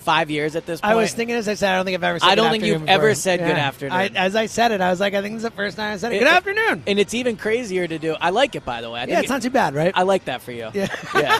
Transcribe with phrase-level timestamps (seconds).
[0.00, 0.92] five years at this point.
[0.92, 2.64] I was thinking as I said, I don't think I've ever said I don't think
[2.64, 3.14] you've ever before.
[3.14, 3.92] said good afternoon.
[3.92, 5.92] I, as I said it, I was like, I think this is the first time
[5.92, 6.16] I said it.
[6.16, 6.82] It- Good afternoon.
[6.86, 8.16] And it's even crazier to do.
[8.20, 9.00] I like it, by the way.
[9.00, 9.92] I think yeah, it's it- not too bad, right?
[9.94, 10.70] I like that for you.
[10.74, 10.88] Yeah.
[11.14, 11.38] yeah.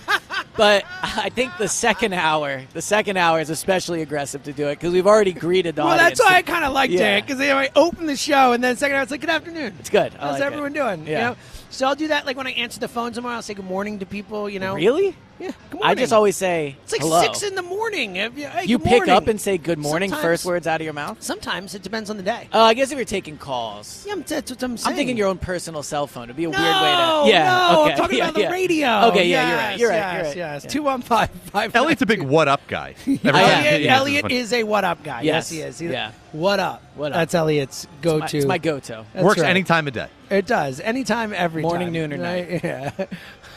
[0.56, 4.74] But I think the second hour, the second hour is especially aggressive to do it
[4.78, 6.18] because we've already greeted the well, audience.
[6.18, 7.16] that's why I kind of liked Yeah.
[7.16, 9.74] it because I opened the show and then second hour it's like, good afternoon.
[9.78, 10.12] It's good.
[10.16, 11.06] I How's like everyone doing?
[11.06, 11.30] You Yeah.
[11.30, 11.36] know?
[11.70, 13.36] So I'll do that like when I answer the phone tomorrow.
[13.36, 14.50] I'll say good morning to people.
[14.50, 15.16] You know, Really?
[15.40, 15.52] Yeah.
[15.70, 17.22] Good I just always say It's like hello.
[17.22, 18.16] six in the morning.
[18.16, 19.14] If you hey, you good pick morning.
[19.14, 21.16] up and say good morning Sometimes- first words out of your mouth.
[21.22, 22.48] Sometimes it depends on the day.
[22.52, 24.04] Oh, I guess if you're taking calls.
[24.06, 24.92] Yeah, I'm- that's what I'm saying.
[24.92, 26.24] I'm thinking your own personal cell phone.
[26.24, 27.36] It'd be a no, weird way to.
[27.36, 27.44] Yeah.
[27.72, 27.92] no, okay.
[27.92, 28.50] I'm talking yeah, about the yeah.
[28.52, 29.00] radio.
[29.08, 29.70] Okay, yeah, you're right.
[29.70, 29.96] Yes, You're right.
[29.96, 30.52] Yes, you're right.
[30.54, 30.64] yes.
[30.64, 30.70] Yeah.
[30.70, 31.74] Two one five five.
[31.74, 32.94] Eliot's a big what up guy.
[33.06, 33.80] Every I time am.
[33.80, 35.22] he Eliot, answers Eliot is a what up guy.
[35.22, 35.48] Yes, Yes.
[35.50, 35.78] he is.
[35.78, 36.12] He's- Yeah.
[36.32, 36.82] What up?
[36.94, 37.16] What up?
[37.16, 38.36] That's Eliot's go to.
[38.36, 39.04] It's my go-to.
[39.16, 39.50] Works right.
[39.50, 40.06] any time of day.
[40.30, 40.78] It does.
[40.78, 41.92] Anytime, every Morning, time.
[41.92, 42.60] noon, or night.
[42.64, 42.92] Yeah.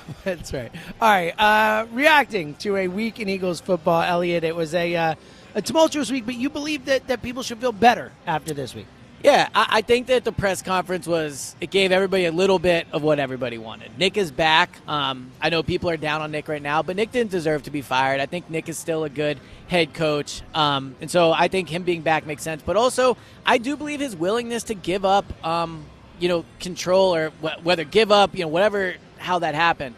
[0.24, 0.72] That's right.
[1.02, 1.31] All right.
[1.40, 5.16] Uh, reacting to a week in Eagles football, Eliot, it was a, uh,
[5.56, 8.88] a tumultuous week, but you believe that, that people should feel better after this week.
[9.24, 12.88] Yeah, I, I think that the press conference was it gave everybody a little bit
[12.91, 13.97] of what everybody wanted.
[13.97, 14.78] Nick is back.
[14.86, 17.72] Um, I know people are down on Nick right now, but Nick didn't deserve to
[17.72, 18.20] be fired.
[18.20, 21.84] I think Nick is still a good head coach, um, and so I think him
[21.84, 22.62] being back makes sense.
[22.66, 23.16] But also,
[23.46, 25.85] I do believe his willingness to give up, um,
[26.20, 29.95] you know, control or wh- whether give up, you know, whatever how that happened.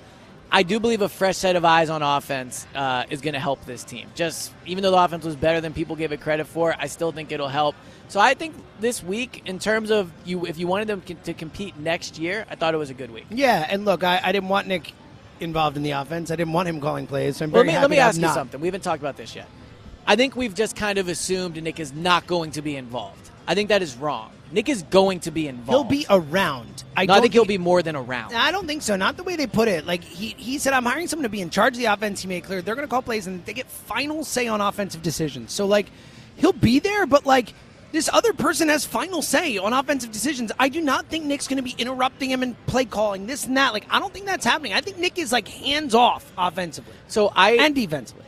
[0.51, 3.65] I do believe a fresh set of eyes on offense uh, is going to help
[3.65, 4.07] this team.
[4.15, 7.11] Just even though the offense was better than people gave it credit for, I still
[7.11, 7.75] think it'll help.
[8.07, 11.77] So I think this week, in terms of you, if you wanted them to compete
[11.77, 13.25] next year, I thought it was a good week.
[13.31, 14.93] Yeah, and look, I, I didn't want Nick
[15.39, 16.31] involved in the offense.
[16.31, 17.37] I didn't want him calling plays.
[17.37, 18.35] So I'm very let me, happy let me ask you not.
[18.35, 18.61] something.
[18.61, 19.49] We haven't talked about this yet.
[20.07, 23.31] I think we've just kind of assumed Nick is not going to be involved.
[23.47, 24.31] I think that is wrong.
[24.55, 25.91] Nick is going to be involved.
[25.91, 26.85] He'll be around.
[26.95, 28.33] I, No, I don't think he'll be more than around.
[28.33, 28.95] I don't think so.
[28.95, 29.85] Not the way they put it.
[29.85, 32.21] Like he, he said, I'm hiring someone to be in charge of the offense.
[32.21, 34.61] He made it clear they're going to call plays and they get final say on
[34.61, 35.51] offensive decisions.
[35.51, 35.87] So like,
[36.37, 37.53] he'll be there, but like.
[37.91, 40.51] This other person has final say on offensive decisions.
[40.59, 43.55] I do not think Nick's going to be interrupting him and play calling this and
[43.55, 43.71] that.
[43.71, 44.73] Like, I don't think that's happening.
[44.73, 48.25] I think Nick is like hands off offensively So I and defensively.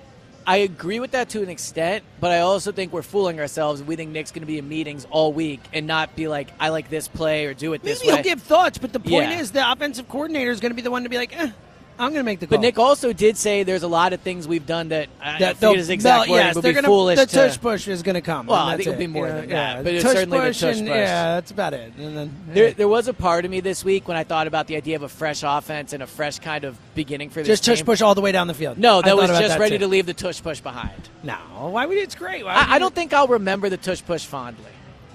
[0.50, 3.84] I agree with that to an extent, but I also think we're fooling ourselves.
[3.84, 6.70] We think Nick's going to be in meetings all week and not be like, I
[6.70, 8.08] like this play or do it this way.
[8.08, 8.24] Maybe way.
[8.24, 9.40] he'll give thoughts, but the point Yeah.
[9.42, 11.52] is the offensive coordinator is going to be the one to be like, eh,
[12.00, 12.58] I'm going to make the call.
[12.58, 15.40] But Nick also did say there's a lot of things we've done that I, I
[15.40, 17.36] That forget his exact they'll- wording yes, would be gonna, foolish The to.
[17.36, 18.48] tush push is going to come.
[18.48, 19.74] Well, I think it'll be more yeah, than yeah.
[19.76, 20.96] that, but it's certainly the tush and- push.
[20.96, 21.94] Yeah, that's about it.
[21.98, 24.68] And then There, there was a part of me this week when I thought about
[24.68, 27.66] the idea of a fresh offense and a fresh kind of beginning for this just
[27.66, 28.78] tush push all the way down the field.
[28.78, 29.86] No, that was just that ready too.
[29.86, 31.10] to leave the tush push behind.
[31.24, 31.36] No,
[31.72, 32.44] why would it's great?
[32.46, 34.64] I, I don't think I'll remember the tush push fondly.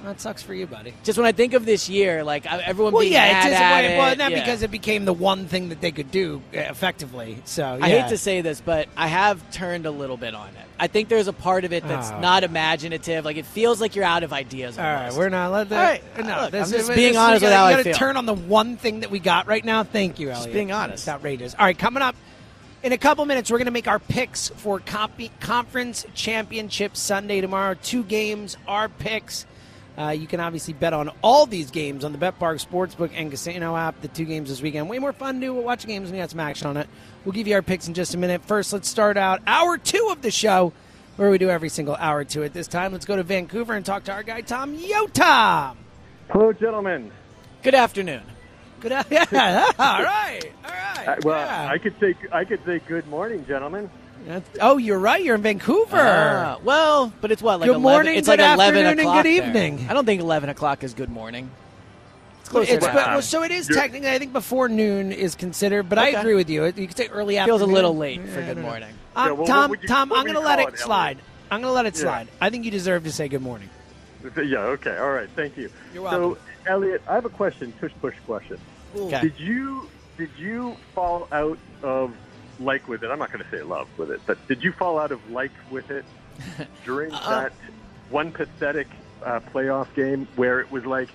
[0.04, 0.94] That sucks for you, buddy.
[1.04, 3.50] Just when I think of this year, like everyone Well, being yeah, mad it's at
[3.82, 3.98] disappointing.
[3.98, 4.40] Well, not yeah.
[4.40, 7.38] because it became the one thing that they could do uh, effectively.
[7.44, 10.54] So I hate to say this, but I have turned a little bit on it.
[10.80, 12.18] I think there's a part of it that's Oh.
[12.20, 13.24] not imaginative.
[13.24, 14.76] Like it feels like you're out of ideas.
[14.78, 15.52] All right, we're not.
[15.52, 17.66] Let the, All right, no, look, this I'm is- just being this- honest with how
[17.68, 17.94] you I gotta feel.
[17.94, 19.84] turn on the one thing that we got right now.
[19.84, 20.46] Thank you, Eliot.
[20.46, 21.04] Just being honest.
[21.04, 21.54] It's outrageous.
[21.58, 22.16] All right, coming up
[22.82, 27.40] in a couple minutes, we're going to make our picks for comp- conference championship Sunday
[27.40, 27.76] tomorrow.
[27.80, 29.46] Two games, our picks.
[30.02, 33.76] Uh, you can obviously bet on all these games on the BetParx Sportsbook and Casino
[33.76, 34.00] app.
[34.00, 34.88] The two games this weekend.
[34.88, 36.88] Way more fun to watch games and we got some action on it.
[37.24, 38.42] We'll give you our picks in just a minute.
[38.44, 40.72] First, let's start out hour two of the show,
[41.16, 42.52] where we do every single hour to it.
[42.52, 45.78] This time, let's go to Vancouver and talk to our guy, Tom Yo Tom.
[46.30, 47.12] Hello, gentlemen.
[47.62, 48.22] Good afternoon.
[48.80, 48.92] Good.
[49.10, 49.70] Yeah.
[49.78, 50.52] all right.
[50.64, 51.08] All right.
[51.08, 51.70] Uh, well, yeah.
[51.70, 53.88] I could say I could say good morning, gentlemen.
[54.26, 55.22] That's- oh, you're right.
[55.22, 55.96] You're in Vancouver.
[56.00, 59.00] Ah, well, but it's what like Good 11, morning, It's good like eleven afternoon, and
[59.00, 59.46] o'clock good there.
[59.48, 59.86] evening.
[59.88, 61.50] I don't think eleven o'clock is good morning.
[62.42, 64.10] It's Well, closer it's, to but- well, so it is You're- technically.
[64.10, 66.64] I think before noon is considered, but I agree with you.
[66.66, 67.58] You could say early afternoon.
[67.60, 68.88] feels a little late for Yeah, I good morning.
[69.16, 71.18] Um, Yeah, well, Tom, you- Tom, I'm going to let it it, slide.
[71.50, 72.00] I'm going to let it Yeah.
[72.02, 72.28] slide.
[72.40, 73.68] I think you deserve to say good morning.
[74.42, 74.58] Yeah.
[74.58, 74.96] Okay.
[74.96, 75.28] All right.
[75.34, 75.68] Thank you.
[75.92, 76.36] You're welcome.
[76.64, 77.72] So, Eliot, I have a question.
[77.80, 78.56] Tush push question.
[78.96, 79.20] Okay.
[79.20, 82.12] Did you did you fall out of
[82.64, 83.10] like with it?
[83.10, 85.52] I'm not going to say love with it, but did you fall out of like
[85.70, 86.04] with it
[86.84, 87.52] during Uh, that
[88.10, 88.88] one pathetic
[89.24, 91.08] uh, playoff game where it was like,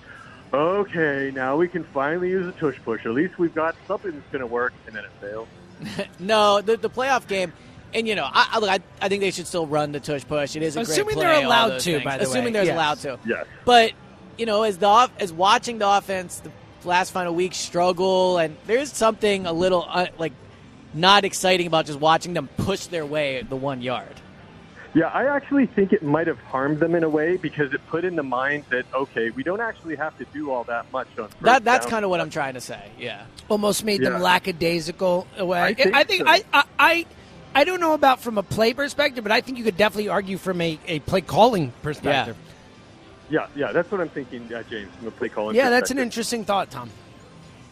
[0.52, 3.04] okay, now we can finally use a tush push.
[3.06, 5.48] At least we've got something that's going to work, and then it failed.
[6.18, 7.52] No, the the playoff game,
[7.94, 10.24] and you know, I, I look, I, I think they should still run the tush
[10.26, 10.56] push.
[10.56, 12.04] It is a Assuming great play, Assuming they're all allowed to, things.
[12.04, 12.30] by the way.
[12.30, 12.74] assuming they're Yes.
[12.74, 13.18] allowed to.
[13.24, 13.46] Yes.
[13.64, 13.92] But
[14.36, 16.50] you know, as the off, as watching the offense the
[16.88, 20.32] last final week struggle, and there's something a little uh, like
[20.94, 24.14] not exciting about just watching them push their way the one yard.
[24.94, 28.04] Yeah, I actually think it might have harmed them in a way because it put
[28.04, 31.28] in the mind that okay, we don't actually have to do all that much on
[31.28, 32.90] first That that's kind of what I'm trying to say.
[32.98, 33.24] Yeah.
[33.48, 35.26] Almost made them lackadaisical.
[35.36, 35.62] Away.
[35.62, 36.28] I think I think so.
[36.28, 37.06] I, I I
[37.54, 40.38] I don't know about from a play perspective, but I think you could definitely argue
[40.38, 42.36] from a, a play calling perspective.
[43.30, 45.54] Yeah, yeah, that's what I'm thinking, uh, James, from the play calling.
[45.54, 46.90] Yeah, that's an interesting thought, Tom.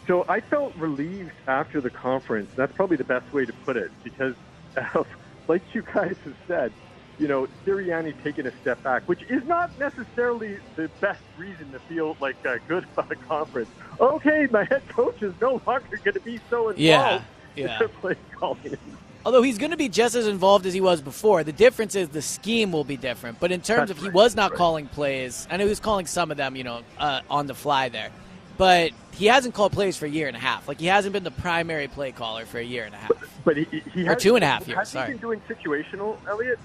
[0.06, 2.50] So I felt relieved after the conference.
[2.54, 4.34] That's probably the best way to put it because,
[4.94, 5.06] of,
[5.48, 6.72] like you guys have said,
[7.18, 11.78] you know, Sirianni taking a step back, which is not necessarily the best reason to
[11.80, 13.70] feel like uh, good about a conference.
[13.98, 17.22] Okay, my head coach is no longer going to be so involved Yeah,
[17.56, 17.78] in yeah.
[17.78, 18.76] the play calling.
[19.24, 22.10] Although he's going to be just as involved as he was before, the difference is
[22.10, 23.40] the scheme will be different.
[23.40, 24.58] But in terms That's of he was not right.
[24.58, 27.54] calling plays, I know he was calling some of them, you know, uh, on the
[27.54, 28.10] fly there.
[28.56, 30.68] But he hasn't called plays for a year and a half.
[30.68, 33.10] Like he hasn't been the primary play caller for a year and a half.
[33.44, 35.06] But he, he he Or has, two and a half years, Has sorry.
[35.06, 36.58] he been doing situational, Eliot?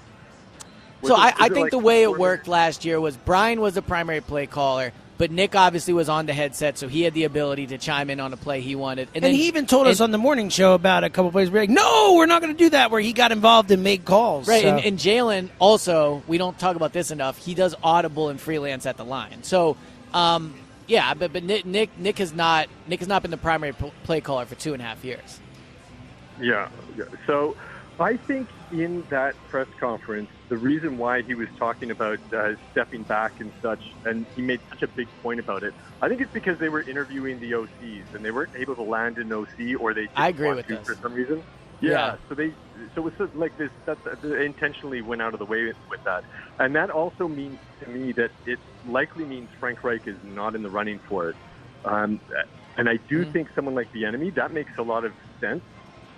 [1.01, 3.15] Was So it- I, I think like the way it coordinator- worked last year was
[3.18, 7.03] Brian was the primary play caller, but Nick obviously was on the headset, so he
[7.03, 9.07] had the ability to chime in on a play he wanted.
[9.13, 11.50] And, then he even told us on the morning show about a couple plays.
[11.51, 12.89] We're like, no, we're not going to do that.
[12.92, 14.48] Where he got involved and made calls.
[14.48, 17.38] Right, So- and, and Jalen also, we don't talk about this enough.
[17.38, 19.44] He does audible and freelance at the line.
[19.44, 19.77] So,
[20.13, 20.56] um,
[20.88, 23.74] yeah, but but Nick, Nick Nick has not Nick has not been the primary
[24.04, 25.39] play caller for two and a half years.
[26.39, 26.69] Yeah.
[26.98, 27.06] yeah.
[27.28, 27.56] So
[28.00, 33.04] I think in that press conference, the reason why he was talking about uh, stepping
[33.04, 36.33] back and such, and he made such a big point about it, I think it's
[36.33, 39.94] because they were interviewing the OCs and they weren't able to land an OC or
[39.94, 40.86] they didn't I agree with this.
[40.86, 41.44] for some reason.
[41.80, 42.16] Yeah, Yeah.
[42.27, 42.54] So they,
[42.96, 43.72] so it's like this.
[43.86, 46.24] That, that they intentionally went out of the way with that,
[46.60, 50.64] and that also means to me that it likely means Frank Reich is not in
[50.64, 51.36] the running for it.
[51.86, 52.20] Um,
[52.78, 53.32] and I do Mhm.
[53.34, 55.64] think someone like Bieniemy that makes a lot of sense,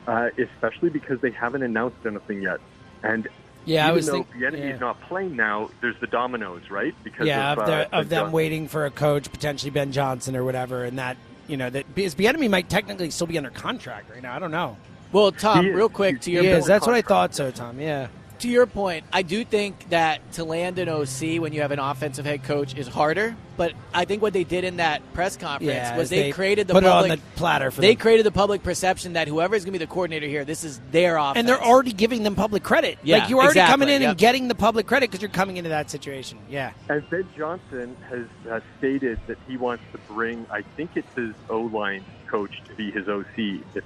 [0.07, 2.59] uh, especially because they haven't announced anything yet.
[3.01, 3.27] And
[3.65, 4.77] yeah, even I was though Bieniemy yeah.
[4.77, 6.93] not playing now, there's the dominoes, right?
[7.03, 9.91] Because yeah, of, of, uh, the, Ben of them waiting for a coach, potentially Ben
[9.91, 11.17] Johnson or whatever, and that
[11.47, 14.35] you know that because Bieniemy might technically still be under contract right now.
[14.35, 14.77] I don't know.
[15.13, 16.67] Well, Tom, real quick to your He Yes, is.
[16.67, 17.79] that's what I thought so, Tom.
[17.79, 18.07] Yeah.
[18.39, 21.79] to your point, I do think that to land an OC when you have an
[21.79, 23.37] offensive head coach is harder.
[23.55, 26.67] But I think what they did in that press conference Yeah, was they, they created
[26.67, 28.01] the put public, it on the platter for they them.
[28.01, 30.81] created the public perception that whoever is going to be the coordinator here, this is
[30.91, 31.37] their offense.
[31.37, 32.97] And they're already giving them public credit.
[33.03, 34.09] Yeah, like you're already exactly, coming in yep.
[34.09, 36.39] and getting the public credit because you're coming into that situation.
[36.49, 36.73] Yeah.
[36.89, 41.35] And Ben Johnson has uh, stated that he wants to bring, I think it's his
[41.49, 43.83] O line coach to be his OC if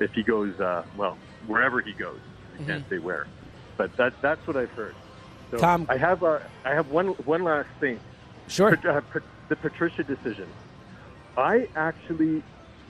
[0.00, 1.16] if he goes, uh, well,
[1.46, 2.18] wherever he goes.
[2.58, 3.26] I can't say where,
[3.78, 4.94] but that that's what I've heard.
[5.50, 7.98] So Tom- I have uh, I have one one last thing.
[8.48, 8.78] Sure.
[8.86, 9.00] Uh,
[9.48, 10.46] the Patricia decision.
[11.36, 12.42] I actually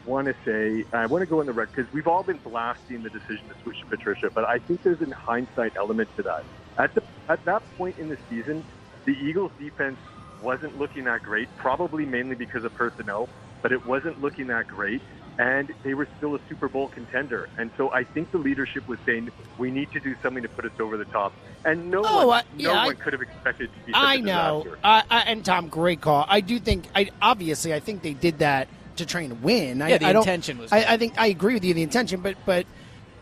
[0.06, 3.02] want to say I want to go on the record because we've all been blasting
[3.02, 6.44] the decision to switch to Patricia, but I think there's a hindsight element to that.
[6.78, 8.64] At the at that point in the season,
[9.04, 9.98] the Eagles' defense
[10.42, 13.28] wasn't looking that great, probably mainly because of personnel,
[13.62, 15.02] but it wasn't looking that great.
[15.40, 17.48] And they were still a Super Bowl contender.
[17.56, 20.66] And so I think the leadership was saying, we need to do something to put
[20.66, 21.32] us over the top.
[21.64, 24.02] And no Oh, one, I- no yeah, I- one could have expected to be such
[24.02, 24.60] I a know.
[24.64, 24.78] disaster.
[24.84, 26.26] I, I, and Tom, great call.
[26.28, 26.88] I do think.
[26.94, 29.80] I obviously, I think they did that to try and win.
[29.80, 30.84] I, Yeah, the I intention was I.
[30.84, 31.72] I think I agree with you.
[31.72, 32.66] The intention, but but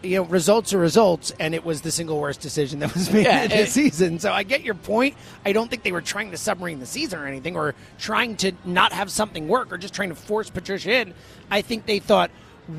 [0.02, 3.26] you know, results are results, and it was the single worst decision that was made
[3.26, 4.18] Yeah, it- season.
[4.18, 5.16] So I get your point.
[5.44, 8.52] I don't think they were trying to submarine the season or anything, or trying to
[8.64, 11.14] not have something work, or just trying to force Patricia in.
[11.50, 12.30] I think they thought.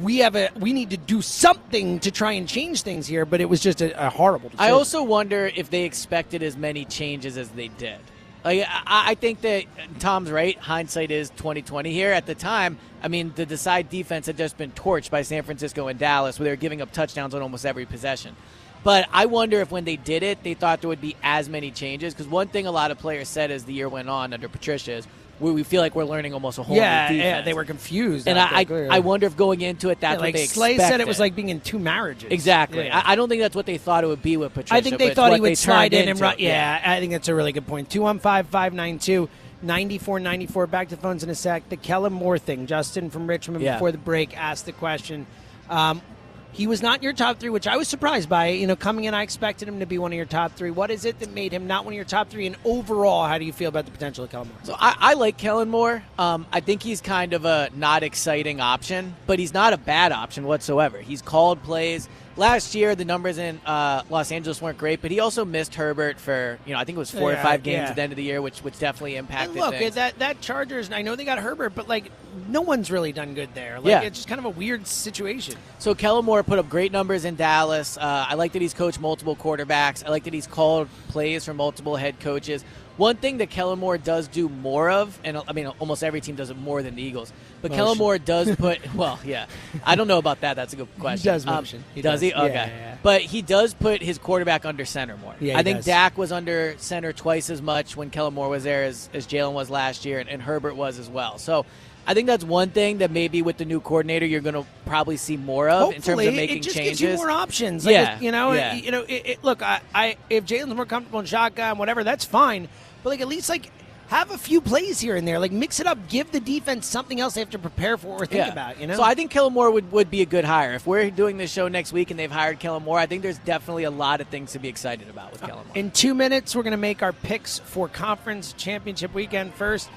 [0.04, 0.50] We have a.
[0.56, 3.82] We need to do something to try and change things here, but it was just
[3.82, 4.50] a, a horrible.
[4.50, 4.70] Decision.
[4.72, 7.98] I also wonder if they expected as many changes as they did.
[8.44, 9.66] Like I, I think that
[10.00, 10.58] Tom's right.
[10.58, 12.12] Hindsight is twenty twenty here.
[12.12, 15.88] At the time, I mean, the decide defense had just been torched by San Francisco
[15.88, 18.36] and Dallas, where they were giving up touchdowns on almost every possession.
[18.82, 21.70] But I wonder if when they did it, they thought there would be as many
[21.70, 22.14] changes.
[22.14, 24.94] Because one thing a lot of players said as the year went on under Patricia
[24.94, 25.08] is
[25.40, 27.24] we, we feel like we're learning almost a whole yeah, new defense.
[27.24, 28.28] yeah, they were confused.
[28.28, 30.46] And I, there, I, I wonder if going into it, that's Yeah, like what they
[30.46, 30.92] Slay expected.
[30.94, 32.32] said, it was like being in two marriages.
[32.32, 32.86] exactly.
[32.86, 33.02] Yeah.
[33.06, 34.76] I, I don't think that's what they thought it would be with Patricia.
[34.76, 36.36] I think they thought he would slide in and run.
[36.40, 37.90] Yeah, I think that's a really good point.
[37.90, 39.30] 215 592
[39.62, 40.68] 9494.
[40.68, 41.68] Back to phones in a sec.
[41.70, 42.66] The Kellen Moore thing.
[42.68, 43.74] Justin from Richmond Yeah.
[43.76, 45.26] before the break asked the question.
[45.70, 46.02] Um,
[46.52, 48.48] he was not your top three, which I was surprised by.
[48.48, 50.72] You know, coming in, I expected him to be one of your top three.
[50.72, 52.48] What is it that made him not one of your top three?
[52.48, 54.58] And overall, how do you feel about the potential of Kellen Moore?
[54.64, 56.04] So I, I like Kellen Moore.
[56.18, 60.12] Um, I think he's kind of a not exciting option, but he's not a bad
[60.12, 61.00] option whatsoever.
[61.00, 62.10] He's called plays.
[62.40, 66.22] Last year, the numbers in uh, Los Angeles weren't great, but he also missed Herbert
[66.22, 67.90] for you know I think it was four Yeah, or five games yeah.
[67.90, 69.96] at the end of the year, which which definitely And impacted look, things.
[69.96, 70.90] that that Chargers.
[70.90, 72.12] I know they got Herbert, but like
[72.48, 73.80] no one's really done good there.
[73.82, 74.02] Like, Yeah.
[74.04, 75.56] it's just kind of a weird situation.
[75.80, 77.98] So Kellen Moore put up great numbers in Dallas.
[77.98, 80.06] Uh, I like that he's coached multiple quarterbacks.
[80.06, 82.64] I like that he's called plays for multiple head coaches.
[82.96, 86.36] One thing that Kellen Moore does do more of, and I mean almost every team
[86.36, 88.94] does it more than the Eagles, but Kellen Moore does put.
[88.96, 89.48] well, yeah,
[89.86, 90.56] I don't know about that.
[90.56, 91.20] That's a good question.
[91.32, 91.84] He does Um, motion.
[91.96, 92.22] He does, does.
[92.22, 92.34] he?
[92.34, 92.98] Okay, yeah, yeah.
[93.04, 95.36] but he does put his quarterback under center more.
[95.40, 95.86] Yeah, I think does.
[95.86, 99.54] Dak was under center twice as much when Kellen Moore was there as, as Jalen
[99.54, 101.38] was last year, and, and Herbert was as well.
[101.38, 101.66] So.
[102.08, 105.16] I think that's one thing that maybe with the new coordinator you're going to probably
[105.16, 107.00] see more of in terms of making it just changes.
[107.00, 107.86] gives you more options.
[107.86, 108.76] Like, Yeah, it- you know, yeah.
[108.76, 109.02] it- you know.
[109.04, 112.68] It, it, look, I, I if Jalen's more comfortable in shotgun, whatever, that's fine.
[113.04, 113.70] But like at least like
[114.10, 117.20] have a few plays here and there, like mix it up, give the defense something
[117.20, 118.52] else they have to prepare for or think Yeah.
[118.52, 118.80] about.
[118.80, 120.74] You know, So I think Kellen Moore would, would be a good hire.
[120.74, 123.38] If we're doing this show next week and they've hired Kellen Moore, I think there's
[123.40, 125.76] definitely a lot of things to be excited about with Kellen Moore.
[125.76, 129.54] in two minutes we're going to make our picks for conference championship weekend.
[129.54, 129.90] First,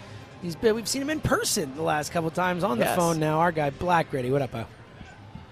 [0.43, 2.97] he's been, we've seen him in person the last couple times on the Yes.
[2.97, 3.39] phone now.
[3.41, 4.67] Our guy Black Gritty, what up, Bo?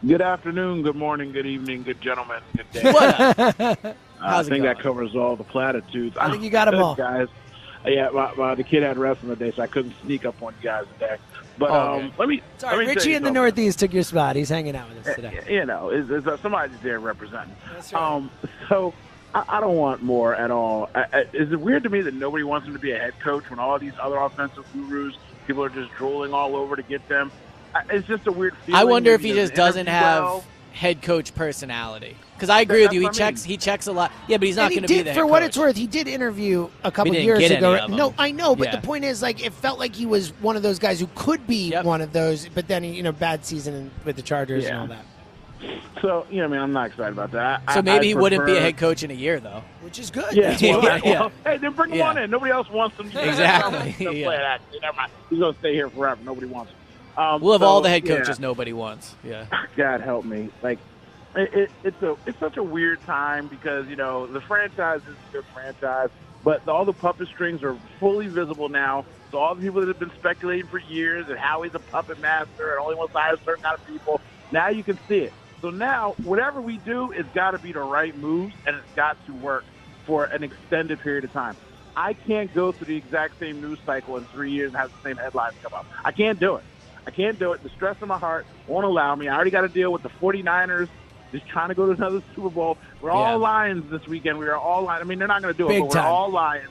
[0.06, 2.92] Good afternoon, good morning, good evening, good gentlemen, good day.
[2.92, 3.38] What up?
[3.58, 3.74] Uh,
[4.22, 6.14] I How's it think that covers all the platitudes.
[6.18, 6.94] I think you got 'em all.
[6.94, 7.28] guys.
[7.84, 10.54] Uh, Yeah, my, my, the kid had wrestling today, so I couldn't sneak up on
[10.60, 11.16] you guys today.
[11.58, 12.42] But Oh, um, let me.
[12.58, 13.30] Sorry, let me Richie in the.
[13.30, 14.36] Northeast took your spot.
[14.36, 15.44] He's hanging out with us today.
[15.48, 17.54] You know, is, is uh, somebody's there representing.
[17.72, 18.02] That's right.
[18.02, 18.30] Um,
[18.68, 18.94] so
[19.34, 20.88] I, I don't want Moore at all.
[20.94, 23.18] I, I, is it weird to me that nobody wants him to be a head
[23.20, 27.06] coach when all these other offensive gurus, people are just drooling all over to get
[27.08, 27.30] them?
[27.74, 28.80] I, it's just a weird feeling.
[28.80, 30.44] I wonder if Maybe he just doesn't doesn't have well.
[30.72, 32.16] head coach personality.
[32.40, 33.00] Because I agree with you.
[33.00, 33.42] He That's what I checks.
[33.44, 33.50] mean.
[33.50, 34.10] He checks a lot.
[34.26, 35.76] Yeah, but he's not he going to be did- the for head what it's worth.
[35.76, 37.74] He did interview a couple didn't years ago.
[37.76, 37.90] of.
[37.90, 38.76] No, I know, but Yeah.
[38.76, 41.46] the point is, like, it felt like he was one of those guys who could
[41.46, 41.84] be Yep.
[41.84, 42.48] one of those.
[42.48, 45.04] But then, he, you know, bad season with the Chargers and all that,
[46.00, 47.60] So you know, I mean, I'm not excited about that.
[47.74, 49.62] So I- maybe I he wouldn't be a head coach in a year, though.
[49.82, 50.32] which is good.
[50.32, 52.08] Yeah, well, what- Yeah, well, hey, then bring him Yeah.
[52.08, 52.30] on in.
[52.30, 53.06] Nobody else wants him.
[53.14, 54.24] Exactly, yeah.
[54.26, 54.62] play that.
[54.80, 55.12] Never mind.
[55.28, 56.18] He's gonna stay here forever.
[56.24, 56.78] Nobody wants him.
[57.22, 58.16] Um, We'll have so, all the head yeah.
[58.16, 59.14] coaches nobody wants.
[59.22, 59.44] Yeah.
[59.76, 60.48] God help me.
[60.62, 60.78] Like,
[61.36, 65.16] it, it, it's a it's such a weird time because you know the franchise is
[65.16, 66.08] a good franchise,
[66.44, 69.06] but all the puppet strings are fully visible now.
[69.30, 72.18] So all the people that have been speculating for years and how he's a puppet
[72.20, 74.20] master and only wants to hire certain kind of people,
[74.50, 75.32] now you can see it.
[75.60, 79.16] So now whatever we do, it's got to be the right moves and it's got
[79.26, 79.64] to work
[80.06, 81.56] for an extended period of time.
[81.94, 85.08] I can't go through the exact same news cycle in three years and have the
[85.08, 85.86] same headlines come up.
[86.04, 86.64] I can't do it.
[87.06, 87.62] I can't do it.
[87.62, 89.28] The stress in my heart won't allow me.
[89.28, 90.88] I already got to deal with the 49ers
[91.32, 92.76] just trying to go to another Super Bowl.
[93.00, 93.16] We're Yeah.
[93.16, 94.38] all Lions this weekend.
[94.38, 95.02] We are all Lions.
[95.04, 96.04] I mean, they're not going to do it, Big but time.
[96.04, 96.68] we're all Lions.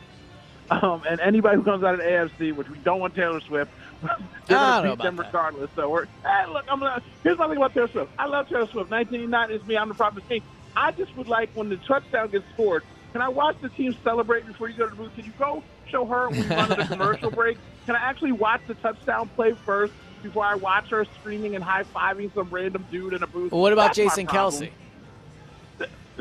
[0.72, 3.72] Um, and anybody who comes out of the AFC, which we don't want Taylor Swift,
[4.02, 5.26] they're going to beat them that.
[5.26, 5.72] regardless.
[5.76, 6.66] So we're hey, look.
[6.70, 8.12] I'm gonna, here's my thing about Taylor Swift.
[8.20, 8.92] I love Taylor Swift.
[8.92, 9.78] 1989 is me.
[9.78, 10.44] I'm the prophet king.
[10.76, 12.84] I just would like when the touchdown gets scored.
[13.14, 15.16] Can I watch the team celebrate before you go to the booth?
[15.16, 17.58] Can you go show her when we run to the commercial break?
[17.88, 21.84] Can I actually watch the touchdown play first before I watch her screaming and high
[21.84, 23.52] fiving some random dude in a booth?
[23.52, 24.64] Well, what about That's Jason problem.
[24.64, 24.70] Kelce?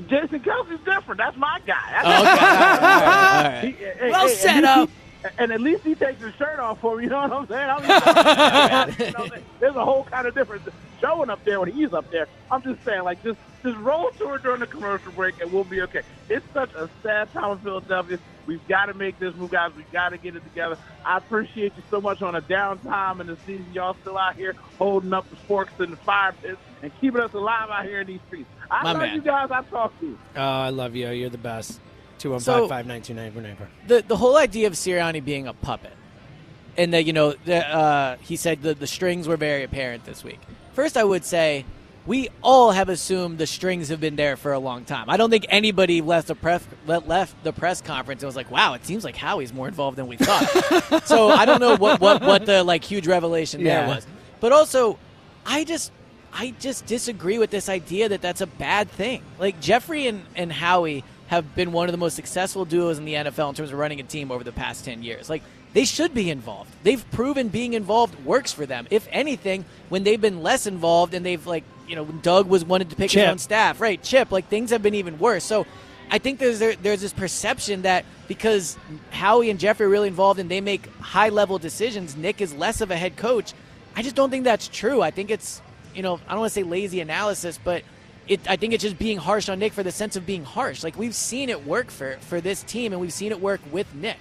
[0.06, 1.18] Jason Kelce's different.
[1.18, 1.90] That's my guy.
[1.90, 2.30] That's oh, okay.
[2.30, 3.64] All right, all right.
[3.64, 4.88] he- eh, eh, Well eh, hey, set up.
[4.88, 4.94] he-
[5.38, 7.02] and at least he takes his shirt off for me.
[7.04, 7.68] You know what I'm saying?
[7.68, 7.82] I'm
[8.96, 10.62] just, you know, there's a whole kind of difference
[11.00, 12.26] showing up there when he's up there.
[12.50, 15.64] I'm just saying, like, just just roll to her during the commercial break, and we'll
[15.64, 16.02] be okay.
[16.28, 18.18] It's such a sad time in Philadelphia.
[18.46, 19.72] We've got to make this move, guys.
[19.76, 20.78] We've got to get it together.
[21.04, 23.66] I appreciate you so much on a downtime in the season.
[23.74, 27.32] Y'all still out here holding up the forks in the fire pits and keeping us
[27.34, 28.48] alive out here in these streets.
[28.70, 29.14] I My love man.
[29.16, 29.50] you guys.
[29.50, 30.18] I talk to you.
[30.36, 31.08] Oh, I love you.
[31.10, 31.80] You're the best.
[32.18, 33.68] Two one So- five five nine two nine four nine four.
[33.86, 35.92] the the whole idea of Sirianni being a puppet,
[36.76, 40.24] and that you know, the, uh, he said the the strings were very apparent this
[40.24, 40.40] week.
[40.78, 41.64] First, I would say,
[42.06, 45.10] we all have assumed the strings have been there for a long time.
[45.10, 48.74] I don't think anybody left the press left the press conference and was like, "Wow,
[48.74, 52.22] it seems like Howie's more involved than we thought." so I don't know what, what,
[52.22, 53.86] what the like huge revelation Yeah.
[53.86, 54.06] there was,
[54.38, 55.00] but also,
[55.44, 55.90] I just
[56.32, 59.24] I just disagree with this idea that that's a bad thing.
[59.40, 63.14] Like Jeffrey and, and Howie have been one of the most successful duos in the
[63.14, 65.28] NFL in terms of running a team over the past 10 years.
[65.28, 66.70] Like they should be involved.
[66.82, 68.86] They've proven being involved works for them.
[68.90, 72.64] If anything, when they've been less involved and they've like, you know, when Doug was
[72.64, 73.22] wanted to pick Chip.
[73.22, 74.02] his own staff, right?
[74.02, 75.44] Chip, like things have been even worse.
[75.44, 75.66] So
[76.10, 78.76] I think there's there, there's this perception that because
[79.10, 82.80] Howie and Jeffrey are really involved and they make high level decisions, Nick is less
[82.80, 83.52] of a head coach.
[83.94, 85.02] I just don't think that's true.
[85.02, 85.60] I think it's
[85.94, 87.82] you know I don't want to say lazy analysis, but
[88.26, 90.82] it, I think it's just being harsh on Nick for the sense of being harsh.
[90.84, 93.92] Like we've seen it work for for this team, and we've seen it work with
[93.94, 94.18] Nick.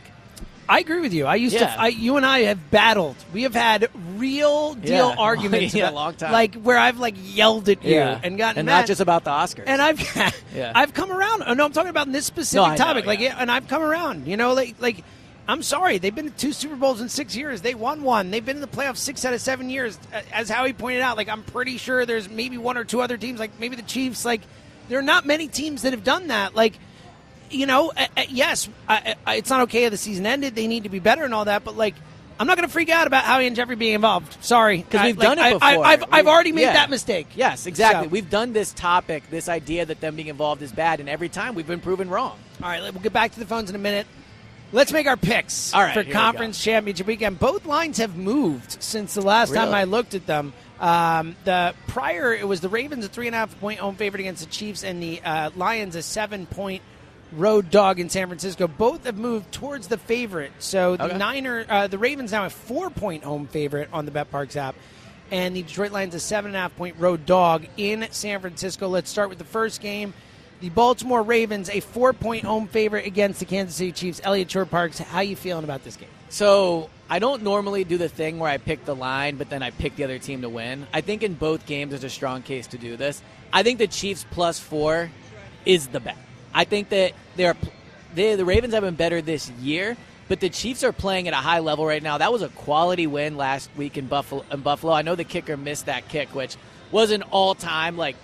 [0.70, 1.26] I agree with you.
[1.26, 1.74] I used Yeah.
[1.74, 1.82] to.
[1.82, 3.16] I, you and I have battled.
[3.34, 5.16] We have had real deal Yeah.
[5.20, 5.74] arguments.
[5.74, 6.32] Yeah, about- long time.
[6.32, 8.80] Like where I've like yelled at you and gotten and mad.
[8.82, 9.64] not just about the Oscars.
[9.68, 10.34] And I've.
[10.76, 11.44] I've come around.
[11.46, 13.06] Oh, no, I'm talking about this specific No, I know, topic.
[13.06, 14.28] Like, and I've come around.
[14.28, 15.04] You know, like like
[15.48, 15.98] I'm sorry.
[15.98, 17.62] They've been to two Super Bowls in six years.
[17.62, 18.32] They won one.
[18.32, 19.98] They've been in the playoffs six out of seven years.
[20.12, 23.16] A- As Howie pointed out, like I'm pretty sure there's maybe one or two other
[23.18, 24.26] teams, like maybe the Chiefs.
[24.26, 24.42] Like
[24.90, 26.56] there are not many teams that have done that.
[26.56, 26.78] Like
[27.50, 27.92] you know,
[28.30, 28.70] yes,
[29.28, 29.88] it's not okay.
[29.90, 30.56] The season ended.
[30.56, 31.64] They need to be better and all that.
[31.64, 31.96] But like,
[32.40, 34.44] I'm not going to freak out about Howie and Jeffrey being involved.
[34.44, 35.86] Sorry, because we've like, done it before.
[35.86, 36.74] I, have already made yeah.
[36.74, 37.28] that mistake.
[37.36, 38.08] Yes, exactly.
[38.08, 41.30] So- We've done this topic, this idea that them being involved is bad, and every
[41.30, 42.38] time we've been proven wrong.
[42.62, 44.08] All right, we'll get back to the phones in a minute.
[44.74, 47.40] Let's make our picks All right, for here we conference championship weekend.
[47.40, 50.54] Both lines have moved since the last time I looked at them.
[50.80, 54.20] Um, the prior, it was the Ravens a three and a half point home favorite
[54.20, 56.84] against the Chiefs, and the uh, Lions a seven point
[57.32, 58.68] road dog in San Francisco.
[58.68, 60.52] Both have moved towards the favorite.
[60.60, 61.18] So the Okay.
[61.18, 64.76] Niner, uh, the Ravens now a four point home favorite on the Bet Parx app,
[65.32, 68.88] and the Detroit Lions a seven and a half point road dog in San Francisco.
[68.88, 70.14] Let's start with the first game.
[70.60, 74.22] The Baltimore Ravens a four point home favorite against the Kansas City Chiefs.
[74.24, 76.10] Eliot Shorr-Parks, how you feeling about this game?
[76.30, 79.70] So I don't normally do the thing where I pick the line, but then I
[79.72, 80.88] pick the other team to win.
[80.94, 83.22] I think in both games there's a strong case to do this.
[83.54, 85.12] I think the Chiefs plus four
[85.66, 86.18] is the bet.
[86.54, 87.56] I think that they're
[88.16, 89.96] they, the Ravens have been better this year,
[90.28, 92.18] but the Chiefs are playing at a high level right now.
[92.18, 94.44] That was a quality win last week in Buffalo.
[94.52, 96.58] In Buffalo, I know the kicker missed that kick, which
[96.92, 98.16] was an all-time like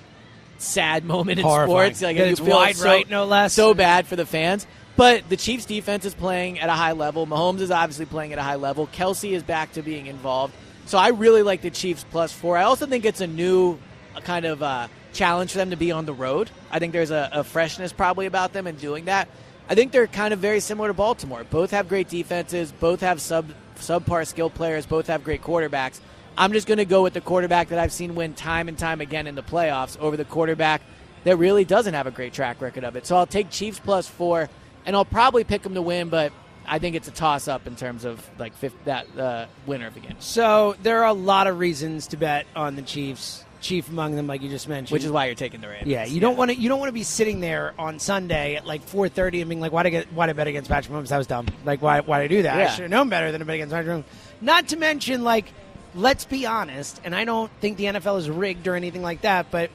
[0.58, 1.94] sad moment in Horrifying.
[1.94, 2.02] sports.
[2.02, 3.54] Like you it's feel wide so, right, no less.
[3.54, 4.66] So bad for the fans.
[4.96, 7.26] But the Chiefs defense is playing at a high level.
[7.26, 8.88] Mahomes is obviously playing at a high level.
[8.88, 10.54] Kelce is back to being involved.
[10.86, 12.58] So I really like the Chiefs plus four.
[12.58, 13.80] I also think it's a new
[14.24, 16.50] kind of uh, challenge for them to be on the road.
[16.72, 19.30] I think there's a, a freshness probably about them in doing that.
[19.70, 21.44] I think they're kind of very similar to Baltimore.
[21.46, 22.72] Both have great defenses.
[22.72, 24.86] Both have sub subpar skill players.
[24.86, 26.00] Both have great quarterbacks.
[26.38, 29.02] I'm just going to go with the quarterback that I've seen win time and time
[29.02, 30.82] again in the playoffs over the quarterback
[31.24, 33.06] that really doesn't have a great track record of it.
[33.06, 34.50] So I'll take Chiefs plus four,
[34.86, 36.34] and I'll probably pick them to win, but
[36.66, 39.94] I think it's a toss up in terms of like fifth, that uh, winner of
[39.94, 43.43] the game, So there are a lot of reasons to bet on the Chiefs.
[43.64, 44.94] Chief among them, like you just mentioned.
[44.94, 45.88] which is why you're taking the Ravens.
[45.88, 46.58] Yeah, you don't want to.
[46.58, 49.62] You don't want to be sitting there on Sunday at like four thirty and being
[49.62, 50.14] like, "Why did I get?
[50.14, 51.08] Why did I bet against Patrick Mahomes?
[51.08, 51.48] That was dumb.
[51.66, 52.02] Like, why?
[52.02, 52.60] Why did I do that?
[52.60, 54.06] I should have known better than to bet against Patrick Mahomes."
[54.42, 55.52] Not to mention, like,
[55.96, 59.50] let's be honest, and I don't think the NFL is rigged or anything like that,
[59.50, 59.72] but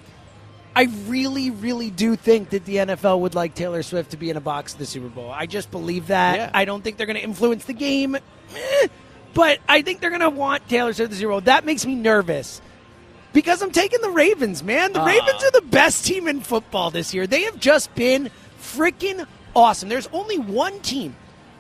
[0.76, 4.36] I really, really do think that the NFL would like Taylor Swift to be in
[4.36, 5.30] a box at the Super Bowl.
[5.30, 6.36] I just believe that.
[6.36, 6.50] Yeah.
[6.54, 8.86] I don't think they're going to influence the game, Eh,
[9.34, 11.40] but I think they're going to want Taylor Swift at the Super Bowl.
[11.42, 12.60] That makes me nervous.
[13.32, 14.92] Because I'm taking the Ravens, man.
[14.92, 15.06] The Ah.
[15.06, 17.26] Ravens are the best team in football this year.
[17.26, 19.88] They have just been freaking awesome.
[19.88, 21.14] There's only one team,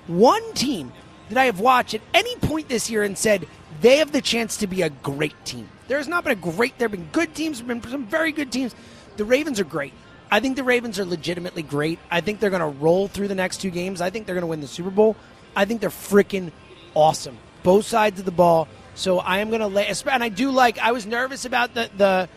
[0.06, 0.92] one team
[1.28, 3.46] that I have watched at any point this year and said
[3.80, 5.68] they have the chance to be a great team.
[5.88, 6.78] There's not been a great.
[6.78, 7.60] There have been good teams.
[7.62, 8.74] There have been some very good teams.
[9.16, 9.92] The Ravens are great.
[10.30, 11.98] I think the Ravens are legitimately great.
[12.10, 14.00] I think they're going to roll through the next two games.
[14.00, 15.16] I think they're going to win the Super Bowl.
[15.56, 16.50] I think they're freaking
[16.94, 17.38] awesome.
[17.62, 18.68] Both sides of the ball.
[18.98, 19.86] So I am going to lay.
[20.10, 20.78] And I do like.
[20.78, 22.28] I was nervous about the the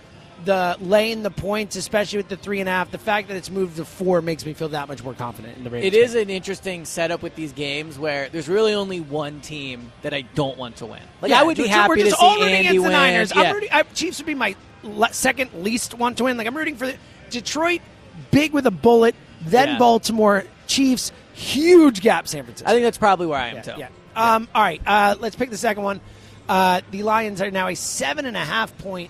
[0.45, 2.91] the laying the points, especially with the three and a half.
[2.91, 5.63] The fact that it's moved to four makes me feel that much more confident in
[5.63, 5.93] the Ravens.
[5.93, 10.13] It is an interesting setup with these games where there's really only one team that
[10.13, 11.01] I don't want to win.
[11.21, 12.91] Like I would be happy we're to just see rooting Andy against win.
[12.91, 13.35] the Niners.
[13.35, 13.41] Yeah.
[13.41, 16.37] I'm rooting, I, Chiefs would be my le- second least want to win.
[16.37, 16.97] Like I'm rooting for the,
[17.29, 17.81] Detroit,
[18.31, 19.15] big with a bullet.
[19.41, 19.77] Then Yeah.
[19.79, 22.27] Baltimore, Chiefs, huge gap.
[22.27, 22.69] San Francisco.
[22.69, 23.73] I think that's probably where I am yeah, too.
[23.77, 23.87] yeah.
[24.15, 26.01] Um, all right, uh, let's pick the second one.
[26.51, 29.09] Uh, the Lions are now a seven and a half point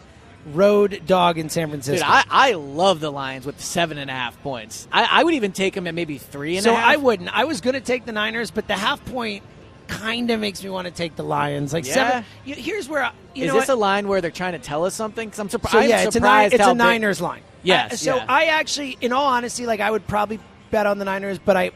[0.53, 2.05] road dog in San Francisco.
[2.05, 4.87] Dude, I, I love the Lions with seven and a half points.
[4.91, 6.75] I, I would even take them at maybe three and a so.
[6.75, 7.35] I wouldn't.
[7.35, 9.43] I was going to take the Niners, but the half point
[9.87, 11.73] kind of makes me want to take the Lions.
[11.73, 11.93] Like Yeah.
[11.93, 12.25] seven.
[12.45, 13.73] You, here's where I, you is know this what?
[13.75, 15.27] a line where they're trying to tell us something?
[15.27, 17.41] Because I'm, surpri- So I'm yeah, it's a, surprised nine, it's a big- Niners line.
[17.63, 18.25] Yes, Uh, so yeah.
[18.29, 21.71] I actually, in all honesty, like I would probably bet on the Niners, but I,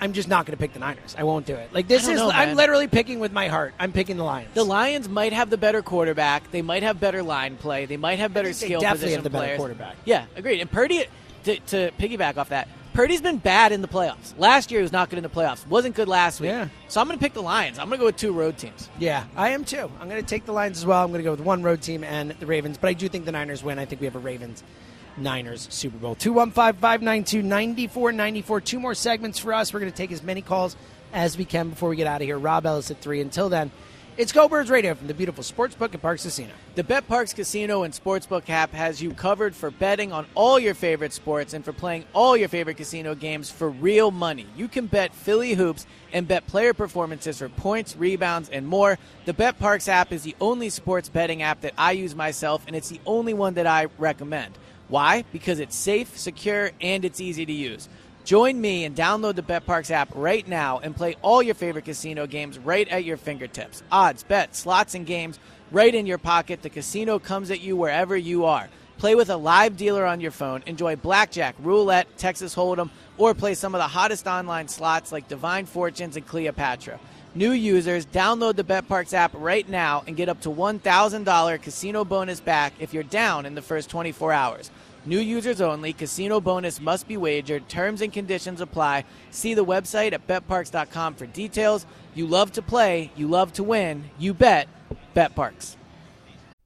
[0.00, 1.14] I'm just not going to pick the Niners.
[1.18, 1.72] I won't do it.
[1.72, 3.74] Like this is, know, I'm literally picking with my heart.
[3.78, 4.50] I'm picking the Lions.
[4.54, 6.50] The Lions might have the better quarterback.
[6.50, 7.86] They might have better line play.
[7.86, 9.96] They might have better skill definitely position have the better quarterback.
[10.04, 10.60] Yeah, agreed.
[10.60, 11.04] And Purdy,
[11.44, 14.36] to, to piggyback off that, Purdy's been bad in the playoffs.
[14.38, 15.64] Last year he was not good in the playoffs.
[15.68, 16.50] Wasn't good last week.
[16.50, 16.68] Yeah.
[16.88, 17.78] So I'm going to pick the Lions.
[17.78, 18.88] I'm going to go with two road teams.
[18.98, 19.90] Yeah, I am too.
[20.00, 21.04] I'm going to take the Lions as well.
[21.04, 23.24] I'm going to go with one road team and the Ravens, but I do think
[23.24, 23.78] the Niners win.
[23.78, 24.64] I think we have a Ravens
[25.20, 26.14] Niners Super Bowl.
[26.14, 28.60] 215 592 9494.
[28.60, 29.72] Two more segments for us.
[29.72, 30.76] We're going to take as many calls
[31.12, 32.38] as we can before we get out of here.
[32.38, 33.20] Rob Ellis at 3.
[33.20, 33.70] Until then,
[34.18, 36.50] it's Go Birds Radio from the beautiful Sportsbook at Parx Casino.
[36.74, 40.74] The Bet Parx Casino and Sportsbook app has you covered for betting on all your
[40.74, 44.46] favorite sports and for playing all your favorite casino games for real money.
[44.56, 48.98] You can bet Philly hoops and bet player performances for points, rebounds, and more.
[49.24, 52.74] The Bet Parx app is the only sports betting app that I use myself, and
[52.74, 54.58] it's the only one that I recommend.
[54.88, 55.24] Why?
[55.32, 57.88] Because it's safe, secure, and it's easy to use.
[58.24, 62.26] Join me and download the BetParx app right now and play all your favorite casino
[62.26, 63.82] games right at your fingertips.
[63.90, 65.38] Odds, bets, slots, and games
[65.70, 66.60] right in your pocket.
[66.62, 68.68] The casino comes at you wherever you are.
[68.98, 70.62] Play with a live dealer on your phone.
[70.66, 75.66] Enjoy blackjack, roulette, Texas Hold'em, or play some of the hottest online slots like Divine
[75.66, 76.98] Fortunes and Cleopatra.
[77.34, 82.40] New users, download the BetParx app right now and get up to $1,000 casino bonus
[82.40, 84.70] back if you're down in the first 24 hours.
[85.06, 85.92] New users only.
[85.92, 87.68] Casino bonus must be wagered.
[87.68, 89.04] Terms and conditions apply.
[89.30, 91.86] See the website at betparx.com for details.
[92.14, 94.04] You love to play, you love to win.
[94.18, 94.68] You bet.
[95.14, 95.76] BetParx.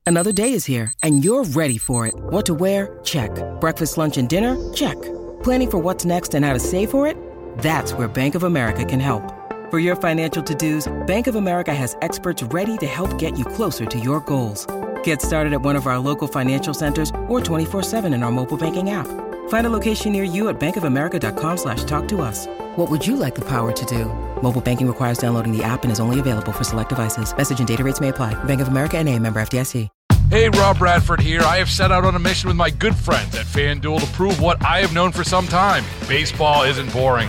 [0.05, 2.15] Another day is here, and you're ready for it.
[2.15, 2.99] What to wear?
[3.05, 3.31] Check.
[3.61, 4.57] Breakfast, lunch, and dinner?
[4.75, 5.01] Check.
[5.43, 7.17] Planning for what's next and how to save for it?
[7.59, 9.23] That's where Bank of America can help.
[9.71, 13.45] For your financial to dos, Bank of America has experts ready to help get you
[13.45, 14.67] closer to your goals.
[15.05, 18.91] Get started at one of our local financial centers or 24-7 in our mobile banking
[18.91, 19.07] app.
[19.49, 22.47] Find a location near you at bankofamerica.com slash talk to us.
[22.77, 24.07] What would you like the power to do?
[24.43, 27.37] Mobile banking requires downloading the app and is only available for select devices.
[27.37, 28.35] Message and data rates may apply.
[28.45, 29.89] Bank of America and a member FDIC.
[30.31, 31.43] Hey, Rob Bradford here.
[31.43, 34.41] I have set out on a mission with my good friends at FanDuel to prove
[34.41, 37.29] what I have known for some time baseball isn't boring.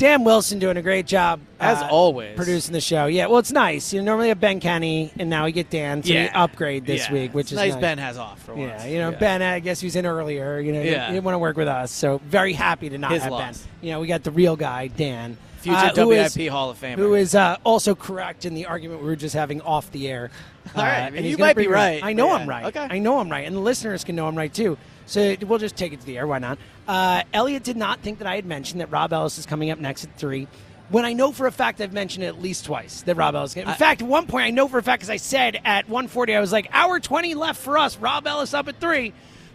[0.00, 2.34] Dan Wilson doing a great job As uh, always.
[2.34, 3.04] producing the show.
[3.04, 3.92] Yeah, well, it's nice.
[3.92, 6.02] You normally have Ben Kenny, and now we get Dan.
[6.02, 6.30] So we Yeah.
[6.42, 7.12] upgrade this Yeah.
[7.12, 7.72] week, which It's is nice.
[7.74, 7.80] nice.
[7.82, 8.82] Ben has off for once.
[8.82, 10.58] Yeah, you know, Ben, I guess he was in earlier.
[10.58, 11.08] You know, he- Yeah.
[11.08, 11.92] he didn't want to work with us.
[11.92, 13.58] So very happy to not His have loss.
[13.58, 13.68] Ben.
[13.82, 15.36] You know, we got the real guy, Dan.
[15.58, 16.94] Future uh, who is- WIP Hall of Famer.
[16.96, 20.30] Who is uh, also correct in the argument we were just having off the air.
[20.74, 22.64] All right, Uh, I and mean, you might be bring- right, I know I'm right.
[22.64, 22.86] Okay.
[22.90, 24.78] I know I'm right, and the listeners can know I'm right too.
[25.04, 26.26] So we'll just take it to the air.
[26.26, 26.56] Why not?
[26.90, 29.78] Uh, Eliot did not think that I had mentioned that Rob Ellis is coming up
[29.78, 30.48] next at three.
[30.88, 33.52] When I know for a fact I've mentioned it at least twice that Rob Ellis.
[33.52, 33.58] Is.
[33.58, 36.34] In fact, at one point I know for a fact because I said at 1:40
[36.34, 37.96] I was like, "Hour 20 left for us.
[37.96, 39.12] Rob Ellis up at three.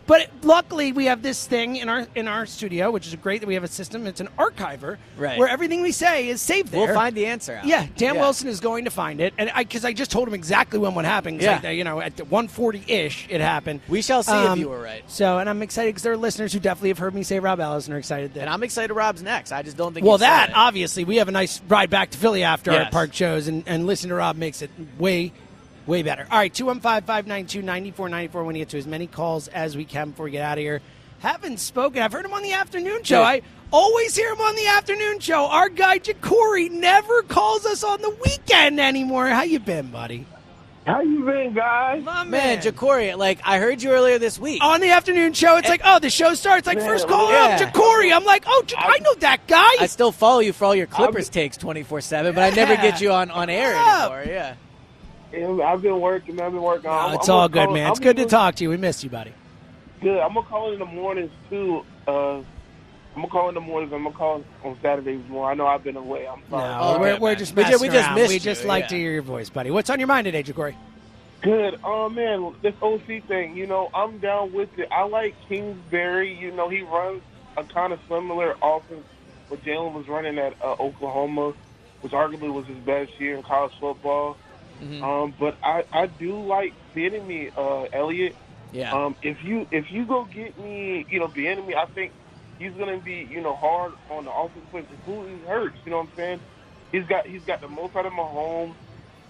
[0.08, 3.48] But luckily, we have this thing in our in our studio, which is great that
[3.48, 4.06] we have a system.
[4.06, 5.40] It's an archiver Right.
[5.40, 6.86] where everything we say is saved there.
[6.86, 7.66] We'll find the answer out.
[7.66, 10.78] Yeah, Dan Wilson is going to find it, and because I just told him exactly
[10.78, 11.42] when what happened.
[11.42, 11.60] Yeah.
[11.64, 13.82] I- you know, at 140 ish, it happened.
[13.88, 15.04] We shall see Um, if you were right.
[15.08, 17.60] So, and I'm excited because there are listeners who definitely have heard me say Rob
[17.60, 18.42] Ellis and are excited that.
[18.42, 19.52] And I'm excited Rob's next.
[19.52, 20.06] I just don't think.
[20.06, 23.48] well, that obviously we have a nice ride back to Philly after our Parx shows,
[23.48, 25.32] and, and listen to Rob makes it way,
[25.88, 26.28] way better.
[26.30, 28.34] All right, 215-592-9494.
[28.34, 30.58] We want to get to as many calls as we can before we get out
[30.58, 30.82] of here.
[31.20, 32.02] Haven't spoken.
[32.02, 33.22] I've heard him on the afternoon show.
[33.22, 33.28] Yeah.
[33.28, 35.46] I always hear him on the afternoon show.
[35.46, 39.28] Our guy Jacory never calls us on the weekend anymore.
[39.28, 40.26] How you been, buddy?
[40.86, 42.04] How you been, guys?
[42.04, 43.18] My man, Jacory.
[43.18, 44.64] Like I heard you earlier this week.
[44.64, 45.72] on the afternoon show, it's eh.
[45.72, 46.68] like, oh, the show starts.
[46.68, 47.58] Like, Man, first call yeah.
[47.60, 48.16] up, Jacory.
[48.16, 49.72] I'm like, oh, J- I know that guy.
[49.80, 53.02] I still follow you for all your Clippers takes 24 seven, but I never get
[53.02, 54.26] you on on air anymore.
[54.28, 54.56] Yeah.
[55.44, 56.40] I've been working.
[56.42, 56.90] I've been working.
[56.90, 57.90] Oh, I'm- it's I'm all good, call- man.
[57.92, 58.70] It's I'm good to gonna- talk to you.
[58.70, 59.34] We missed you, buddy.
[60.02, 60.20] Good.
[60.20, 61.84] I'm gonna call in the mornings too.
[62.08, 62.44] Uh, I'm
[63.22, 63.94] gonna call in the mornings.
[63.94, 65.50] I'm gonna call on Saturdays more.
[65.50, 66.28] I know I've been away.
[66.28, 66.94] I'm sorry.
[66.94, 68.88] No, we're, we're just We ju- messing we just missed We you, just like yeah.
[68.90, 69.72] to hear your voice, buddy.
[69.72, 70.76] What's on your mind today, Ja'Cory?
[71.42, 71.80] Good.
[71.84, 73.56] Oh man, this OC thing.
[73.56, 74.90] You know, I'm down with it.
[74.92, 76.34] I like Kingsbury.
[76.34, 77.22] You know, he runs
[77.58, 79.06] a kind of similar offense
[79.48, 81.54] what Jalen was running at uh, Oklahoma,
[82.02, 84.38] which arguably was his best year in college football.
[84.82, 85.04] Mm-hmm.
[85.04, 88.36] Um, but I, I do like Bieniemy, uh, Eliot.
[88.72, 88.94] Yeah.
[88.94, 92.14] Um, if you if you go get me, you know, Bieniemy, I think
[92.60, 95.78] he's gonna be, you know, hard on the offensive play, including hurts.
[95.86, 96.42] You know what I'm saying?
[96.92, 98.76] He's got he's got the most out of Mahomes.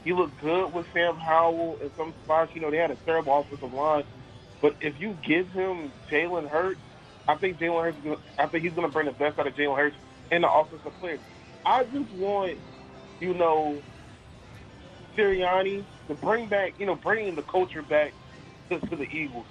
[0.03, 2.51] He looked good with Sam Howell in some spots.
[2.53, 4.03] You know, they had a terrible offensive line,
[4.62, 6.81] but if you give him Jalen Hurts,
[7.27, 7.99] I think Jalen Hurts.
[8.03, 9.95] gonna- I think he's going to bring the best out of Jalen Hurts
[10.31, 11.21] and the offensive players.
[11.65, 12.60] I just want,
[13.19, 13.81] you know,
[15.15, 18.13] Sirianni to bring back, you know, bringing the culture back
[18.69, 19.45] to, to the Eagles.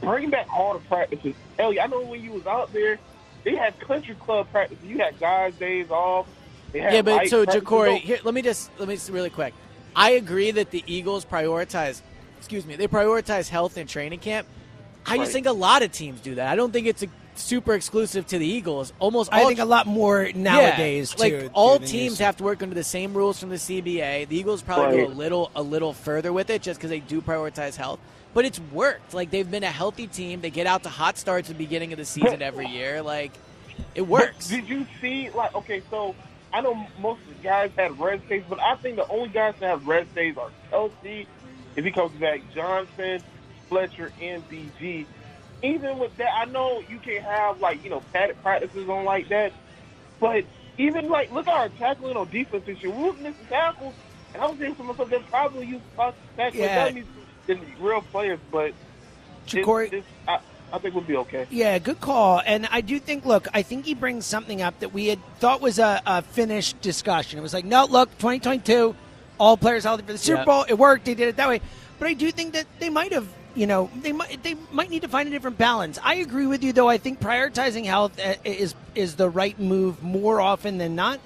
[0.00, 1.34] Bring back all the practices.
[1.58, 2.98] Ellie, I know when you was out there,
[3.44, 4.78] they had country club practice.
[4.84, 6.26] You had guys days off.
[6.72, 7.46] Yeah, but so.
[7.46, 9.54] Ja'Cory, here, let me just let me just really quick.
[9.94, 12.02] I agree that the Eagles prioritize,
[12.38, 14.48] excuse me, they prioritize health in training camp.
[15.06, 15.32] I just Right.
[15.34, 16.48] think a lot of teams do that.
[16.48, 17.08] I don't think it's a
[17.42, 18.92] super exclusive to the Eagles.
[18.98, 21.14] Almost, I think a lot more nowadays.
[21.18, 23.56] Yeah, too, like all than teams have to work under the same rules from the
[23.56, 24.28] CBA.
[24.28, 27.20] The Eagles probably go a little a little further with it just because they do
[27.20, 28.00] prioritize health.
[28.34, 29.14] But it's worked.
[29.14, 30.40] Like they've been a healthy team.
[30.40, 33.02] They get out to hot starts at the beginning of the season every year.
[33.02, 33.32] Like
[33.94, 34.48] it works.
[34.48, 36.14] But did you see, like, okay, so
[36.52, 39.54] I know most of the guys had rest days, but I think the only guys
[39.60, 41.26] that have rest days are Kelce,
[41.76, 43.20] if he comes back, Johnson,
[43.68, 45.06] Fletcher, and BG.
[45.64, 49.28] Even with that, I know you can't have, like, you know, padded practices on like
[49.28, 49.52] that,
[50.20, 50.44] but
[50.78, 52.92] even, like, look at our tackling on defense this year.
[52.92, 53.94] We was missing tackles,
[54.34, 56.84] and I was thinking to myself, they probably use us tackling Yeah.
[56.86, 57.04] dummies
[57.46, 58.72] than real players, but
[59.46, 60.38] Ja'Cory- it's, it's, I,
[60.72, 61.46] I think we'll be okay.
[61.50, 62.42] Yeah, good call.
[62.44, 65.60] And I do think, look, I think he brings something up that we had thought
[65.60, 67.38] was a, a finished discussion.
[67.38, 68.94] It was like, no, look, 2022,
[69.38, 70.44] all players healthy for the Super Yeah.
[70.44, 70.64] Bowl.
[70.68, 71.04] It worked.
[71.04, 71.60] They did it that way.
[71.98, 75.02] But I do think that they might have, you know, they might they might need
[75.02, 75.98] to find a different balance.
[76.02, 76.88] I agree with you, though.
[76.88, 81.20] I think prioritizing health uh, is is the right move more often than not.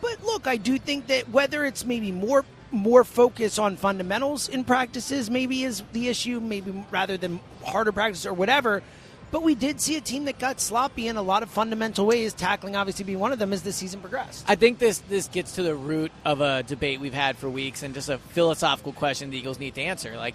[0.00, 4.62] But look, I do think that whether it's maybe more more focus on fundamentals in
[4.62, 8.82] practices maybe is the issue, maybe rather than harder practice or whatever.
[9.30, 12.32] But we did see a team that got sloppy in a lot of fundamental ways,
[12.32, 14.44] tackling obviously being one of them as the season progressed.
[14.48, 17.82] I think this this gets to the root of a debate we've had for weeks
[17.82, 20.16] and just a philosophical question the Eagles need to answer.
[20.16, 20.34] Like,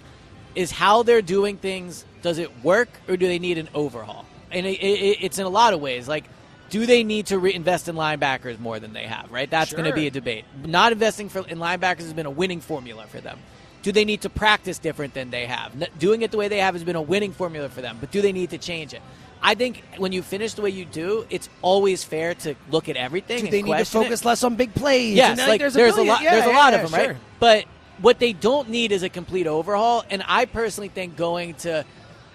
[0.54, 4.24] is how they're doing things does it work or do they need an overhaul?
[4.50, 6.08] And it, it, it's in a lot of ways.
[6.08, 6.24] Like,
[6.70, 9.30] do they need to reinvest in linebackers more than they have?
[9.30, 10.44] Right, that's going to be a debate.
[10.64, 13.38] Not investing for, in linebackers has been a winning formula for them.
[13.82, 15.72] Do they need to practice different than they have?
[15.98, 18.22] Doing it the way they have has been a winning formula for them, but do
[18.22, 19.02] they need to change it?
[19.42, 22.96] I think when you finish the way you do, it's always fair to look at
[22.96, 23.44] everything.
[23.44, 24.04] Do they need to question it.
[24.04, 25.14] focus less on big plays?
[25.14, 26.22] Yes, And like think there's, a, lot.
[26.22, 27.08] yeah, there's a lot yeah, of them, sure.
[27.12, 27.20] right?
[27.40, 27.64] But
[28.00, 30.04] what they don't need is a complete overhaul.
[30.10, 31.84] And I personally think going to,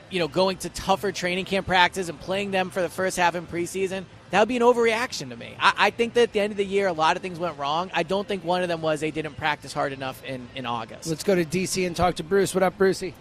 [0.10, 3.36] you know, going to tougher training camp practice and playing them for the first half
[3.36, 5.56] in preseason, that would be an overreaction to me.
[5.60, 7.58] I, I think that at the end of the year, a lot of things went
[7.58, 7.90] wrong.
[7.94, 11.08] I don't think one of them was they didn't practice hard enough in, in August.
[11.08, 12.54] Let's go to DC and talk to Bruce.
[12.54, 13.14] What up, Brucey?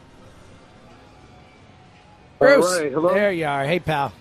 [2.40, 3.14] All Bruce, right, hello?
[3.14, 3.64] there you are.
[3.64, 4.12] Hey, pal.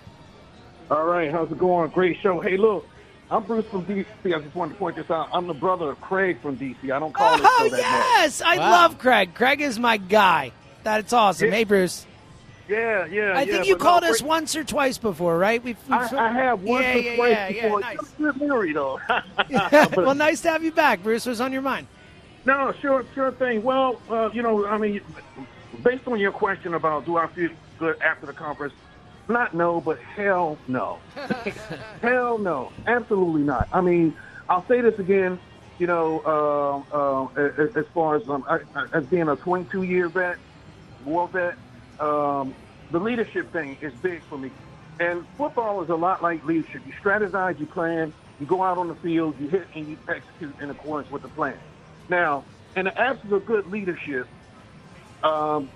[0.90, 1.90] All right, how's it going?
[1.90, 2.40] Great show.
[2.40, 2.86] Hey, look,
[3.30, 4.06] I'm Bruce from DC.
[4.24, 5.28] I just wanted to point this out.
[5.32, 6.90] I'm the brother of Craig from DC.
[6.90, 8.22] I don't call this Oh show that much.
[8.22, 8.70] yes, I Wow.
[8.70, 9.34] love Craig.
[9.34, 10.52] Craig is my guy.
[10.82, 11.48] That's awesome.
[11.48, 11.54] Yeah.
[11.54, 12.06] Hey, Bruce.
[12.68, 13.32] Yeah, yeah.
[13.36, 15.62] I yeah, think you but no, called us Craig- once or twice before, right?
[15.62, 17.80] We've, we've I, I have once yeah, or yeah, twice yeah, yeah, before.
[17.80, 17.98] nice.
[18.18, 19.00] Good memory, though.
[19.96, 21.26] well, nice to have you back, Bruce.
[21.26, 21.86] What's on your mind?
[22.46, 23.62] No, sure, sure thing.
[23.62, 25.02] Well, uh, you know, I mean,
[25.82, 28.72] based on your question about do I feel good after the conference,
[29.28, 31.00] not no, but hell no.
[32.02, 33.68] hell no, absolutely not.
[33.72, 34.16] I mean,
[34.48, 35.38] I'll say this again.
[35.78, 38.58] You know, uh, uh, as, as far as um, I,
[38.92, 40.38] as being a 22 year vet,
[41.04, 41.54] war vet,
[42.00, 42.54] um,
[42.90, 44.50] the leadership thing is big for me.
[44.98, 46.82] And football is a lot like leadership.
[46.84, 50.58] You strategize, you plan, you go out on the field, you hit, and you execute
[50.60, 51.58] in accordance with the plan.
[52.08, 54.26] Now, in the absence of good leadership,
[55.22, 55.68] um,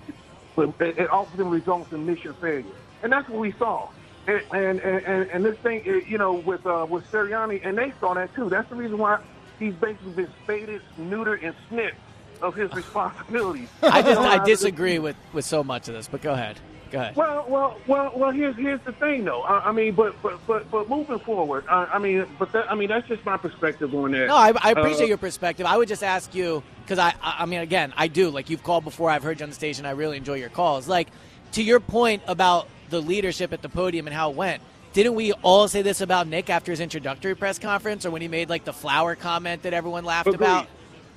[0.57, 2.65] it often results in mission failure,
[3.03, 3.89] and that's what we saw.
[4.25, 7.93] And and and, and this thing, uh, you know, with uh, with Sirianni, and they
[7.99, 8.49] saw that too.
[8.49, 9.19] That's the reason why
[9.59, 11.97] he's basically been spaded, neutered, and snipped
[12.41, 13.67] of his responsibilities.
[13.83, 16.57] I just Uh, I disagree with, with so much of this, but go ahead.
[16.91, 17.15] Go ahead.
[17.15, 18.31] Well, well, well, well.
[18.31, 19.41] Here's here's the thing, though.
[19.41, 22.75] I, I mean, but but but but moving forward, I, I mean, but that, I
[22.75, 24.27] mean, that's just my perspective on that.
[24.27, 25.65] No, I, I appreciate Uh, your perspective.
[25.65, 28.29] I would just ask you because I, I, I mean, again, I do.
[28.29, 29.09] Like you've called before.
[29.09, 29.85] I've heard you on the station.
[29.85, 30.87] I really enjoy your calls.
[30.87, 31.07] Like,
[31.53, 34.61] to your point about the leadership at the podium and how it went,
[34.93, 38.27] didn't we all say this about Nick after his introductory press conference or when he
[38.27, 40.45] made like the flower comment that everyone laughed Agreed.
[40.45, 40.67] about?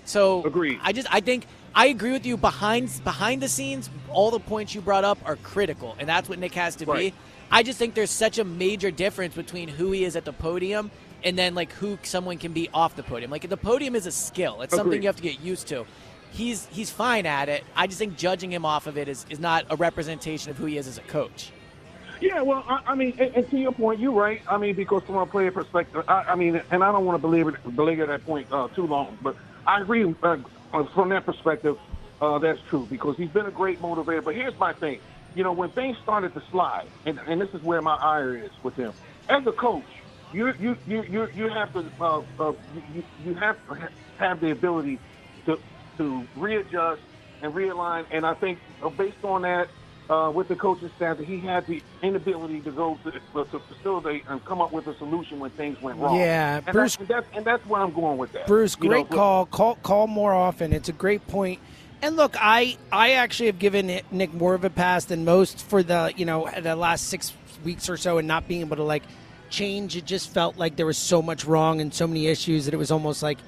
[0.07, 0.81] So Agreed.
[0.83, 4.75] I just I think I agree with you behind behind the scenes all the points
[4.75, 7.13] you brought up are critical and that's what Nick has to Right.
[7.13, 7.19] be.
[7.51, 10.91] I just think there's such a major difference between who he is at the podium
[11.23, 13.31] and then like who someone can be off the podium.
[13.31, 14.63] Like the podium is a skill.
[14.63, 15.85] It's something you have to get used to.
[16.31, 17.63] He's he's fine at it.
[17.75, 20.65] I just think judging him off of it is, is not a representation of who
[20.65, 21.51] he is as a coach.
[22.21, 24.41] Yeah, well, I, I mean, and, and to your point, you're right.
[24.49, 27.29] I mean, because from a player perspective, I, I mean, and I don't want to
[27.29, 30.37] belabor, belabor that point uh, too long, but I agree uh,
[30.75, 31.77] uh, from that perspective.
[32.21, 34.25] Uh, that's true because he's been a great motivator.
[34.25, 35.01] But here's my thing:
[35.35, 38.53] you know, when things started to slide, and, and this is where my ire is
[38.65, 38.95] with him.
[39.29, 39.89] As a coach,
[40.31, 44.53] you you you you, you have to uh, uh, you, you have to have the
[44.53, 45.03] ability
[45.47, 45.57] to
[45.99, 47.03] to readjust
[47.43, 48.05] and realign.
[48.13, 49.67] And I think uh, based on that,
[50.09, 53.11] uh, with the coaching staff, that he had the inability to go to,
[53.45, 56.19] to facilitate and come up with a solution when things went wrong.
[56.19, 58.47] Yeah, and Bruce- That's, and that's and that's where I'm going with that.
[58.47, 59.47] Bruce, You know, great but- call.
[59.47, 60.73] Call call more often.
[60.73, 61.61] It's a great point.
[62.03, 65.67] And look, I I actually have given Nick- Nick more of a pass than most
[65.67, 67.33] for the you know the last six
[67.65, 69.03] weeks or so, and not being able to like
[69.49, 69.97] change.
[69.97, 72.77] It just felt like there was so much wrong and so many issues that it
[72.77, 73.39] was almost like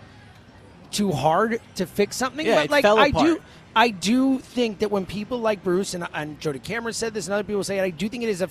[0.90, 2.46] too hard to fix something.
[2.46, 3.42] Yeah, but it like fell I do, apart.
[3.78, 7.34] I do think that when people like Bruce and, and Jody Cameron said this, and
[7.34, 8.48] other people say it, I do think it is a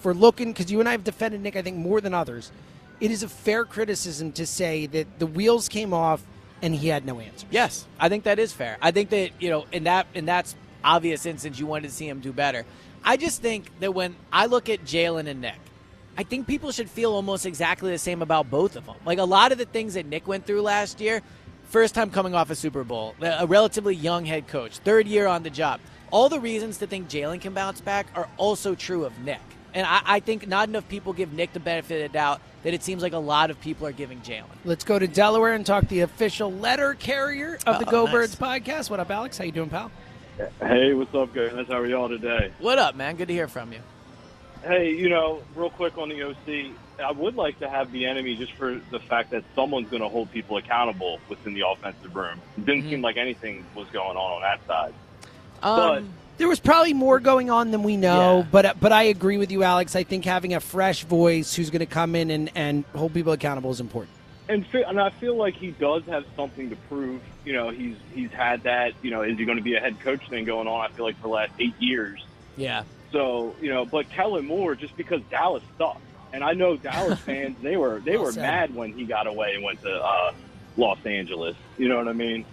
[0.00, 1.54] for looking because you and I have defended Nick.
[1.54, 2.50] I think more than others,
[2.98, 6.22] it is a fair criticism to say that the wheels came off
[6.62, 7.46] and he had no answer.
[7.50, 8.78] Yes, I think that is fair.
[8.80, 12.08] I think that you know in that in that's obvious instance you wanted to see
[12.08, 12.64] him do better.
[13.04, 15.60] I just think that when I look at Jalen and Nick,
[16.16, 18.96] I think people should feel almost exactly the same about both of them.
[19.04, 21.20] Like a lot of the things that Nick went through last year,
[21.70, 25.42] first time coming off a Super Bowl, a relatively young head coach, third year on
[25.42, 25.80] the job.
[26.10, 29.40] All the reasons to think Jalen can bounce back are also true of Nick.
[29.72, 32.74] And I, I think not enough people give Nick the benefit of the doubt that
[32.74, 34.46] it seems like a lot of people are giving Jalen.
[34.64, 38.12] Let's go to Delaware and talk the official letter carrier of the Oh, Go nice.
[38.12, 38.90] Birds podcast.
[38.90, 39.38] What up, Alex?
[39.38, 39.92] How you doing, pal?
[40.60, 41.52] Hey, what's up, guys?
[41.68, 42.50] How are y'all today?
[42.58, 43.14] What up, man?
[43.14, 43.78] Good to hear from you.
[44.62, 48.52] Hey, you know, real quick on the OC, I would like to have Bieniemy just
[48.52, 52.40] for the fact that someone's going to hold people accountable within the offensive room.
[52.58, 54.94] It didn't seem like anything was going on on that side.
[55.62, 58.46] Um, there was probably more going on than we know, Yeah.
[58.50, 59.94] but but I agree with you, Alex.
[59.94, 63.32] I think having a fresh voice who's going to come in and, and hold people
[63.32, 64.12] accountable is important.
[64.48, 67.20] And, and I feel like he does have something to prove.
[67.44, 68.92] You know, he's he's had that.
[69.02, 70.80] You know, is he going to be a head coach thing going on?
[70.80, 72.24] I feel like for the last eight years.
[72.56, 72.84] Yeah.
[73.12, 76.00] So you know, but Kellen Moore, just because Dallas sucked,
[76.32, 78.42] and I know Dallas fans, they were they Well were said.
[78.42, 80.32] mad when he got away and went to uh,
[80.76, 81.56] Los Angeles.
[81.78, 82.44] You know what I mean?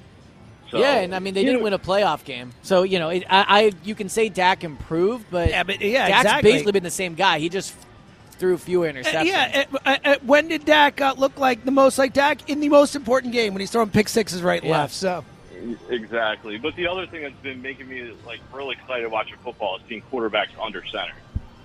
[0.72, 3.10] So, yeah, and I mean they didn't know- win a playoff game, so you know
[3.10, 6.52] it, I, I you can say Dak improved, but Yeah, but- yeah, Dak's exactly.
[6.52, 7.40] basically been the same guy.
[7.40, 7.74] He just
[8.32, 9.22] threw fewer interceptions.
[9.22, 12.50] Uh, yeah, uh, uh, uh, when did Dak uh, look like the most like Dak
[12.50, 14.78] in the most important game when he's throwing pick sixes right and Yeah.
[14.82, 14.94] left?
[14.94, 15.24] So
[15.90, 16.58] Exactly.
[16.58, 20.04] But the other thing that's been making me like really excited watching football is seeing
[20.12, 21.14] quarterbacks under center.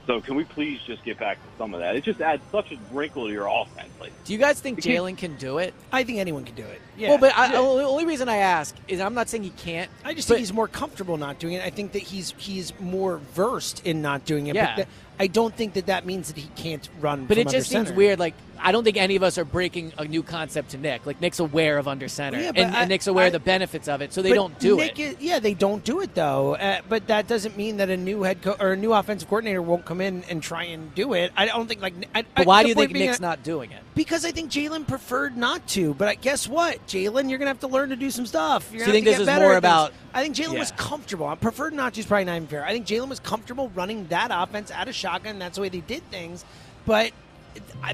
[0.06, 1.94] So can we please just get back to some of that?
[1.94, 3.88] It just adds such a wrinkle to your offense.
[4.00, 5.74] Like, Do you guys think Jalen can do it?
[5.92, 6.80] I think anyone can do it.
[6.96, 7.10] Yeah.
[7.10, 9.90] Well, but I, the only reason I ask is I'm not saying he can't.
[10.04, 11.64] I just think he's more comfortable not doing it.
[11.64, 14.54] I think that he's he's more versed in not doing it.
[14.54, 14.76] Yeah.
[14.76, 17.26] But I don't think that that means that he can't run.
[17.26, 17.96] But it just seems center.
[17.96, 18.18] weird.
[18.18, 21.06] Like I don't think any of us are breaking a new concept to Nick.
[21.06, 23.40] Like Nick's aware of under center, Yeah, and, but and Nick's aware I- of the
[23.40, 25.02] benefits of it, so they don't do Nick it.
[25.02, 26.56] Is, yeah, they don't do it though.
[26.56, 29.62] Uh, but that doesn't mean that a new head coach or a new offensive coordinator
[29.62, 31.32] won't come in and try and do it.
[31.36, 31.94] I don't think like.
[32.14, 33.82] I, But why do you think Nick's I- not doing it?
[33.94, 35.92] Because I think Jalen preferred not to.
[35.94, 38.70] But I, guess what, Jalen, you're gonna have to learn to do some stuff.
[38.72, 40.58] You're So you think have to this get is better more about- I think Jalen
[40.58, 41.26] was comfortable.
[41.26, 42.64] I preferred not to is probably not even fair.
[42.64, 45.38] I think Jalen was comfortable running that offense out of shotgun.
[45.38, 46.44] That's the way they did things.
[46.86, 47.12] But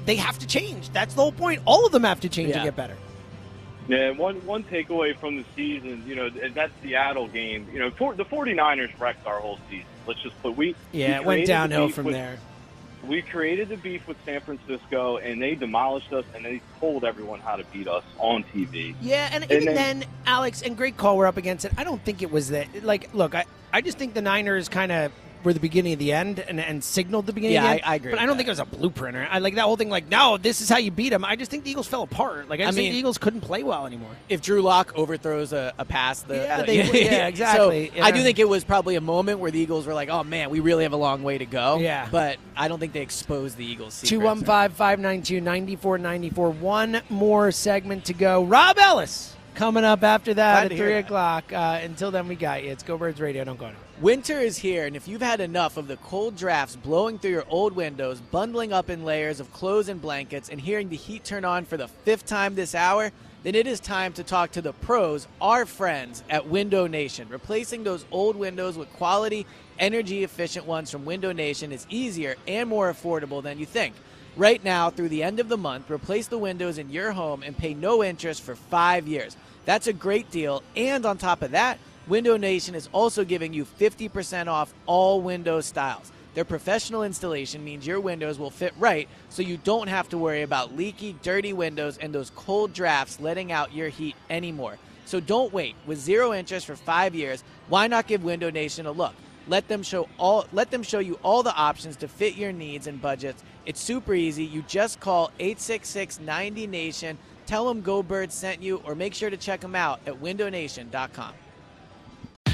[0.05, 0.89] they have to change.
[0.91, 1.61] That's the whole point.
[1.65, 2.59] All of them have to change Yeah.
[2.59, 2.95] to get better.
[3.89, 7.67] yeah, one one takeaway from the season, you know, that Seattle game.
[7.73, 9.85] You know, for, the 49ers wrecked our whole season.
[10.07, 12.37] Let's just put we Yeah, we it went downhill from with- there.
[13.07, 17.39] We created the beef with San Francisco, and they demolished us, and they told everyone
[17.39, 18.93] how to beat us on TV.
[19.01, 21.71] Yeah, and, And even then- then, Alex, and great call, we're up against it.
[21.77, 22.83] I don't think it was that.
[22.83, 25.11] Like, look, I, I just think the Niners kind of
[25.43, 27.81] were the beginning of the end and, and signaled the beginning Yeah, of the end.
[27.85, 28.37] I- I agree But I don't that.
[28.37, 29.15] think it was a blueprint.
[29.15, 31.23] Or, I like that whole thing, like, no, this is how you beat them.
[31.23, 32.49] I just think the Eagles fell apart.
[32.49, 34.11] Like, I, I just think mean- the Eagles couldn't play well anymore.
[34.27, 38.05] If Drew Lock overthrows a, a pass, the, Yeah, the- they- yeah, exactly, So yeah.
[38.05, 40.49] I do think it was probably a moment where the Eagles were like, "Oh man,
[40.49, 42.07] we really have a long way to go." Yeah.
[42.11, 43.93] but I don't think they exposed the Eagles.
[43.93, 44.09] secrets.
[44.09, 46.49] 215 592 9494.
[46.51, 48.43] One more segment to go.
[48.43, 50.97] Rob Ellis coming up after that Glad at 3 that.
[51.05, 51.53] o'clock.
[51.53, 52.71] Uh, until then, we got you.
[52.71, 53.43] It's Go Birds Radio.
[53.43, 53.83] Don't go anywhere.
[54.01, 57.43] Winter is here, and if you've had enough of the cold drafts blowing through your
[57.49, 61.43] old windows, bundling up in layers of clothes and blankets, and hearing the heat turn
[61.43, 63.11] on for the fifth time this hour,
[63.43, 67.27] then it is time to talk to the pros, our friends at Window Nation.
[67.27, 69.45] Replacing those old windows with quality,
[69.77, 73.95] energy efficient ones from Window Nation is easier and more affordable than you think.
[74.37, 77.57] Right now, through the end of the month, replace the windows in your home and
[77.57, 79.35] pay no interest for five years.
[79.65, 81.79] That's a great deal, and on top of that,
[82.09, 86.11] Window Nation is also giving you 50% off all window styles.
[86.33, 90.41] Their professional installation means your windows will fit right so you don't have to worry
[90.41, 94.79] about leaky, dirty windows and those cold drafts letting out your heat anymore.
[95.05, 95.75] So don't wait.
[95.85, 99.13] With zero interest for 5 years, why not give Window Nation a look?
[99.47, 102.87] Let them show all let them show you all the options to fit your needs
[102.87, 103.43] and budgets.
[103.67, 104.45] It's super easy.
[104.45, 109.59] You just call 866-90nation, tell them Go Birds sent you or make sure to check
[109.61, 111.33] them out at windownation.com.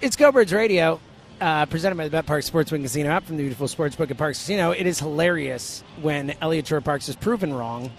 [0.00, 1.00] It's Go Birds Radio,
[1.40, 4.30] uh, presented by the Bet Parx Sportsbook Casino app from the beautiful Sportsbook at Parx
[4.34, 4.70] Casino.
[4.72, 7.90] It is hilarious when Eliot Shorr-Parks is proven wrong.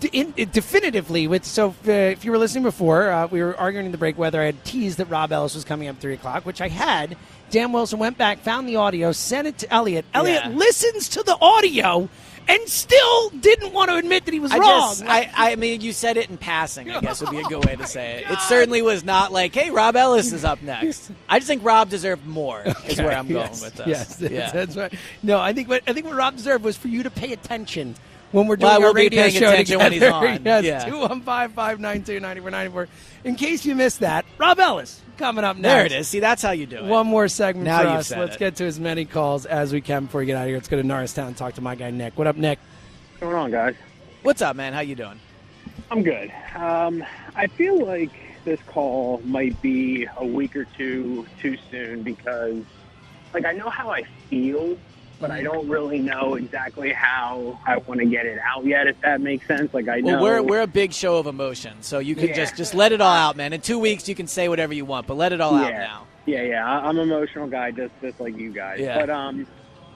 [0.00, 3.84] D- in, definitively, with so uh, if you were listening before, uh, we were arguing
[3.86, 6.46] in the break whether I had teased that Rob Ellis was coming up three o'clock,
[6.46, 7.16] which I had.
[7.50, 10.06] Dan Wilson went back, found the audio, sent it to Eliot.
[10.14, 10.50] Eliot Yeah.
[10.52, 12.08] listens to the audio
[12.48, 14.90] and still didn't want to admit that he was I wrong.
[14.90, 16.90] Just, I, I mean, you said it in passing.
[16.90, 18.30] I guess would be a good way to oh say it.
[18.30, 21.88] It certainly was not like, "Hey, Rob Ellis is up next." I just think Rob
[21.88, 22.62] deserved more.
[22.86, 23.86] Is where I'm going yes, with this.
[23.86, 24.50] Yes, that's, yeah.
[24.50, 24.94] that's right.
[25.22, 27.94] No, I think what I think what Rob deserved was for you to pay attention
[28.32, 30.44] when we're doing Well, our be radio paying show attention when he's on.
[30.44, 30.84] yes, Yeah.
[30.84, 32.88] two one five five nine two ninety four ninety four.
[33.22, 35.72] In case you missed that, Rob Ellis coming up next.
[35.74, 36.08] There it is.
[36.08, 36.84] See, that's how you do it.
[36.84, 38.06] One more segment Now for you've us.
[38.08, 38.38] said Let's it.
[38.38, 40.56] get to as many calls as we can before we get out of here.
[40.56, 42.16] Let's go to Norristown and talk to my guy Nick.
[42.18, 42.58] What up, Nick?
[43.12, 43.74] What's going on, guys?
[44.22, 44.72] What's up, man?
[44.72, 45.18] How you doing?
[45.90, 46.32] I'm good.
[46.56, 47.04] Um,
[47.36, 48.10] I feel like
[48.44, 52.62] this call might be a week or two too soon because,
[53.32, 54.76] like, I know how I feel,
[55.20, 58.86] but I don't really know exactly how I want to get it out yet.
[58.86, 59.72] If that makes sense.
[59.72, 62.34] Like, I know Well, we're we're a big show of emotion, so you can Yeah.
[62.34, 63.52] just just let it all out, man.
[63.52, 66.06] In two weeks, you can say whatever you want, but let it all out now.
[66.26, 66.66] Yeah, yeah.
[66.66, 68.80] I'm an emotional guy, just just like you guys.
[68.80, 68.98] Yeah.
[68.98, 69.46] But um,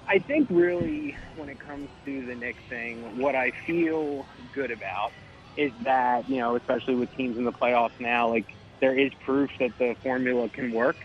[0.06, 5.12] I think really when it comes to the Knicks thing, what I feel good about
[5.56, 8.46] is that you know, especially with teams in the playoffs now, like
[8.80, 10.96] there is proof that the formula can work.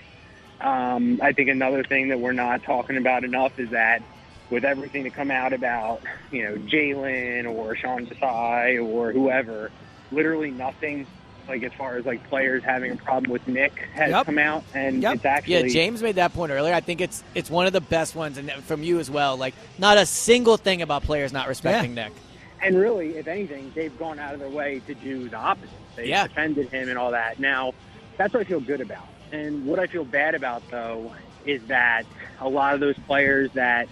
[0.61, 4.01] Um, I think another thing that we're not talking about enough is that
[4.49, 6.01] with everything to come out about,
[6.31, 9.71] you know, Jalen or Sean Desai or whoever,
[10.11, 11.05] literally nothing
[11.47, 14.25] like as far as like players having a problem with Nick has Yep.
[14.27, 16.73] come out, and it's actually yeah, James made that point earlier.
[16.73, 19.35] I think it's it's one of the best ones, and from you as well.
[19.35, 22.13] Like not a single thing about players not respecting Nick.
[22.61, 25.69] And really, if anything, they've gone out of their way to do the opposite.
[25.97, 26.27] They Yeah.
[26.27, 27.37] defended him and all that.
[27.37, 27.73] Now,
[28.15, 29.05] that's what I feel good about.
[29.33, 32.03] And what I feel bad about, though, is that
[32.39, 33.87] a lot of those players that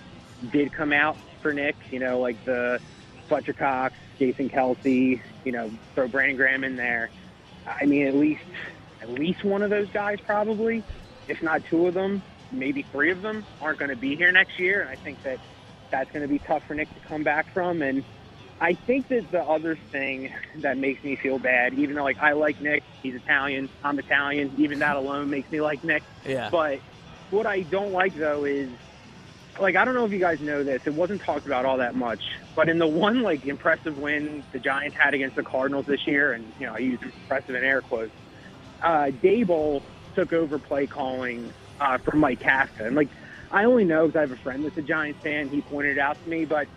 [0.52, 2.80] did come out for Nick, you know, like the
[3.28, 7.10] Fletcher Cox, Jason Kelce, you know, throw Brandon Graham in there.
[7.66, 8.42] I mean, at least
[9.02, 10.86] at least one of those guys probably,
[11.28, 12.22] if not two of them,
[12.52, 14.82] maybe three of them aren't going to be here next year.
[14.82, 15.40] And I think that
[15.92, 17.82] that's going to be tough for Nick to come back from.
[17.82, 18.04] And
[18.62, 22.34] I think that the other thing that makes me feel bad, even though like I
[22.34, 26.04] like Nick, he's Italian, I'm Italian, even that alone makes me like Nick.
[26.24, 26.50] Yeah.
[26.52, 26.80] But
[27.32, 28.70] what I don't like though is
[29.60, 31.96] like I don't know if you guys know this, it wasn't talked about all that
[31.96, 32.22] much,
[32.56, 36.32] but in the one like impressive win the Giants had against the Cardinals this year,
[36.32, 38.14] and you know I use impressive in air quotes,
[38.84, 39.82] uh, Daboll
[40.14, 43.10] took over play calling uh, from Mike Kafka, and like
[43.50, 45.50] I only know because I have a friend that's a Giants fan.
[45.50, 46.68] He pointed it out to me, but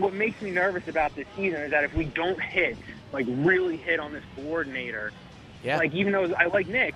[0.00, 2.76] what makes me nervous about this season is that if we don't hit,
[3.12, 5.12] like really hit on this coordinator,
[5.62, 5.78] Yeah.
[5.78, 6.94] like even though I like Nick,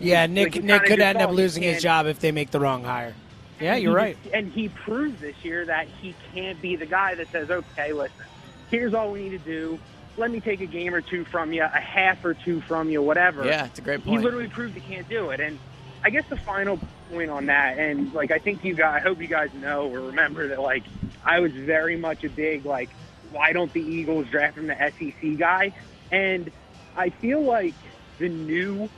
[0.00, 2.60] Yeah, Like, Nick you Nick could end up losing his job if they make the
[2.60, 3.14] wrong hire.
[3.60, 4.16] Yeah, you're right.
[4.32, 8.14] and he proved this year that he can't be the guy that says, okay, listen,
[8.70, 9.78] here's all we need to do.
[10.16, 13.02] Let me take a game or two from you, a half or two from you,
[13.02, 13.44] whatever.
[13.44, 14.18] Yeah, it's a great point.
[14.18, 15.40] He literally proved he can't do it.
[15.40, 15.58] And
[16.04, 16.78] I guess the final
[17.10, 20.00] point on that, and like I think you guys, I hope you guys know or
[20.02, 20.84] remember that like
[21.24, 22.90] I was very much a big like,
[23.30, 25.74] why don't the Eagles draft him the SEC guy?
[26.10, 26.50] And
[26.96, 27.74] I feel like
[28.18, 28.88] the new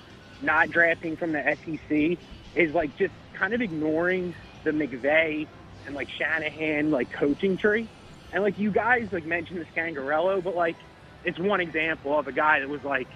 [0.43, 2.19] not drafting from the SEC
[2.55, 5.47] is like just kind of ignoring the McVay
[5.87, 7.89] and like Shanahan like coaching tree.
[8.33, 10.77] And like you guys like mentioned the Scangarello, but like
[11.25, 13.09] it's one example of a guy that was like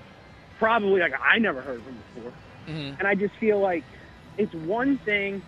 [0.59, 2.32] probably like I never heard of him before.
[2.66, 2.98] Mm-hmm.
[2.98, 3.84] And I just feel like
[4.36, 5.42] it's one thing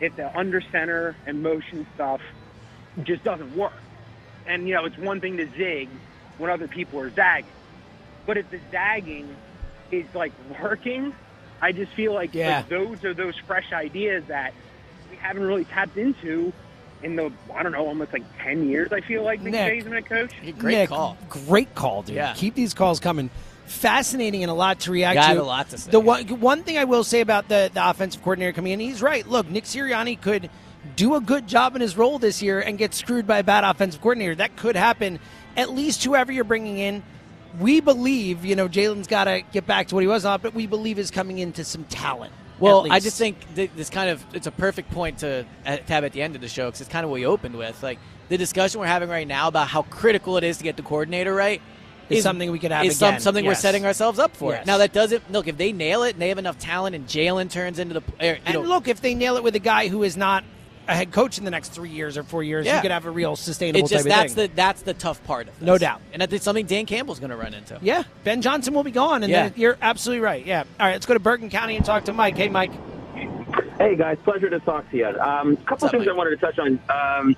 [0.00, 2.20] if the under center and motion stuff
[3.04, 3.72] just doesn't work.
[4.46, 5.88] And you know, it's one thing to zig
[6.38, 7.50] when other people are zagging.
[8.26, 9.34] But if the zagging
[9.90, 10.32] is like
[10.62, 11.14] working,
[11.60, 12.58] I just feel like, Yeah.
[12.58, 14.52] like those are those fresh ideas that
[15.10, 16.52] we haven't really tapped into
[17.02, 19.54] in the I don't know, almost like ten years I feel like Nick.
[19.54, 20.32] McVay's been a coach.
[20.58, 22.16] Great Nick, call, Great call, dude.
[22.16, 22.34] Yeah.
[22.34, 23.30] Keep these calls coming.
[23.66, 25.42] Fascinating and a lot to react Got to.
[25.42, 25.90] a lot to say.
[25.92, 29.00] The one, one thing I will say about the, the offensive coordinator coming in, he's
[29.00, 29.24] right.
[29.26, 30.50] Look, Nick Sirianni could
[30.96, 33.64] do a good job in his role this year and get screwed by a bad
[33.64, 34.34] offensive coordinator.
[34.34, 35.18] That could happen.
[35.56, 37.02] At least whoever you're bringing in,
[37.58, 40.54] we believe, you know, Jalen's got to get back to what he was on, but
[40.54, 42.32] we believe is coming into some talent.
[42.58, 45.92] Well, I just think th- this kind of it's a perfect point to, uh, to
[45.92, 47.82] have at the end of the show because it's kind of what we opened with.
[47.82, 50.82] Like the discussion we're having right now about how critical it is to get the
[50.82, 51.62] coordinator right
[52.10, 54.52] Is something we could have is some- something we're setting ourselves up for.
[54.52, 54.66] Yes.
[54.66, 57.50] Now that doesn't look if they nail it and they have enough talent and Jalen
[57.50, 59.88] turns into the er, you And know, look, if they nail it with a guy
[59.88, 60.44] who is not
[60.88, 63.10] a head coach in the next three years or four years, you could have a
[63.10, 64.48] real sustainable it's just type of that's thing.
[64.48, 65.66] the that's the tough part of this.
[65.66, 66.00] No doubt.
[66.12, 67.78] and that's something Dan Campbell's going to run into.
[67.82, 69.48] Yeah, Ben Johnson will be gone, and Yeah.
[69.50, 70.44] then you're absolutely right.
[70.44, 70.60] Yeah.
[70.80, 72.36] All right, let's go to Bergen County and talk to Mike.
[72.36, 72.72] Hey, Mike.
[73.78, 75.06] Hey guys, pleasure to talk to you.
[75.06, 76.78] Um, a couple of things I wanted to touch on.
[76.90, 77.36] Um,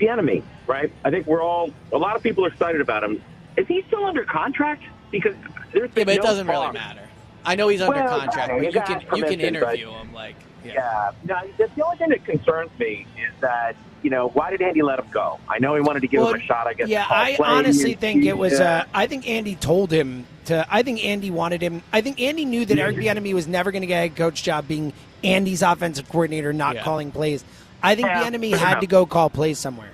[0.00, 0.92] Bieniemy, right?
[1.04, 3.22] I think we're all a lot of people are excited about him.
[3.56, 4.82] Is he still under contract?
[5.10, 5.34] Because
[5.72, 7.00] there's Yeah, been but it no doesn't really matter.
[7.44, 10.12] I know he's under Well, contract, but you can you can permission, but- interview him.
[10.12, 11.12] Like, Yeah.
[11.24, 14.82] No, the, the only thing that concerns me is that you know why did Andy
[14.82, 15.38] let him go?
[15.48, 16.66] I know he wanted to give Well, him a shot.
[16.66, 16.88] I guess.
[16.88, 18.52] Yeah, I honestly think it was.
[18.58, 18.80] Yeah.
[18.80, 20.66] Uh, I think Andy told him to.
[20.70, 21.82] I think Andy wanted him.
[21.92, 24.68] I think Andy knew that Eric Bieniemy was never going to get a coach job
[24.68, 24.92] being
[25.24, 26.82] Andy's offensive coordinator, not Yeah.
[26.84, 27.44] calling plays.
[27.82, 28.80] I think Yeah, Bieniemy had enough.
[28.80, 29.90] to go call plays somewhere.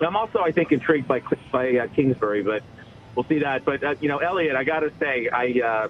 [0.00, 2.62] I'm also, I think, intrigued by by uh, Kingsbury, but
[3.14, 3.64] we'll see that.
[3.64, 5.88] But uh, you know, Eliot, I got to say, I uh,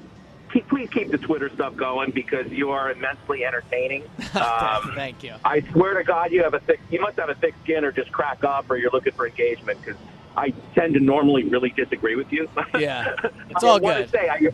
[0.54, 4.04] keep, please keep the Twitter stuff going because you are immensely entertaining.
[4.34, 5.34] Um, Thank you.
[5.44, 6.80] I swear to God, you have a thick.
[6.90, 9.80] You must have a thick skin, or just crack up, or you're looking for engagement.
[9.84, 10.00] Because
[10.36, 12.48] I tend to normally really disagree with you.
[12.78, 13.14] Yeah,
[13.50, 14.04] it's I all want good.
[14.06, 14.48] to say, I,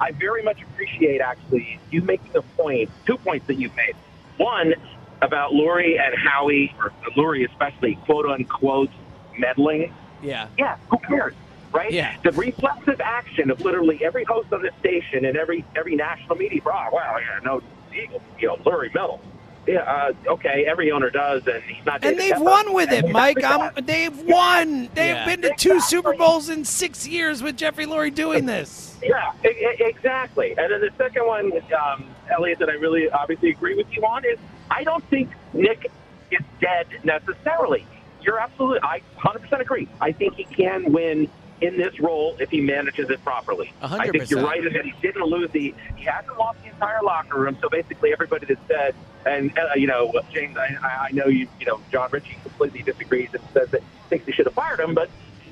[0.00, 2.90] I very much appreciate actually you making a point.
[3.06, 3.94] Two points that you've made.
[4.36, 4.74] One
[5.22, 8.90] about Lurie and Howie, or Lurie especially, quote unquote,
[9.38, 9.92] meddling.
[10.22, 10.48] Yeah.
[10.58, 11.34] Yeah, who cares,
[11.74, 11.92] right?
[11.92, 12.16] Yeah.
[12.22, 16.60] The reflexive action of literally every host on the station and every every national media.
[16.64, 17.60] Oh, wow, yeah, no,
[17.92, 19.20] Eagle, you know, Lurie Metal.
[19.66, 22.04] Yeah, uh, okay, every owner does, and he's not.
[22.04, 23.42] And they've won with it, Mike.
[23.42, 24.90] I'm, they've won.
[24.94, 25.24] They've Yeah.
[25.24, 28.98] been to two Super Bowls in six years with Jeffrey Lurie doing this.
[29.02, 30.54] Yeah, exactly.
[30.58, 34.24] And then the second one, um, Eliot, that I really obviously agree with you on
[34.26, 34.38] is
[34.70, 35.90] I don't think Nick
[36.30, 37.86] is dead necessarily.
[38.20, 39.88] You're absolutely, I 100% agree.
[40.00, 41.30] I think he can win
[41.64, 43.72] in this role if he manages it properly.
[43.80, 46.62] A hundred I think you're right in that he didn't lose the, he hasn't lost
[46.62, 47.56] the entire locker room.
[47.60, 48.94] So basically, everybody that said,
[49.26, 52.82] and uh, you know, James, I, I I know you, you know, Jon Ritchie completely
[52.82, 55.08] disagrees and says that thinks they should have fired him, but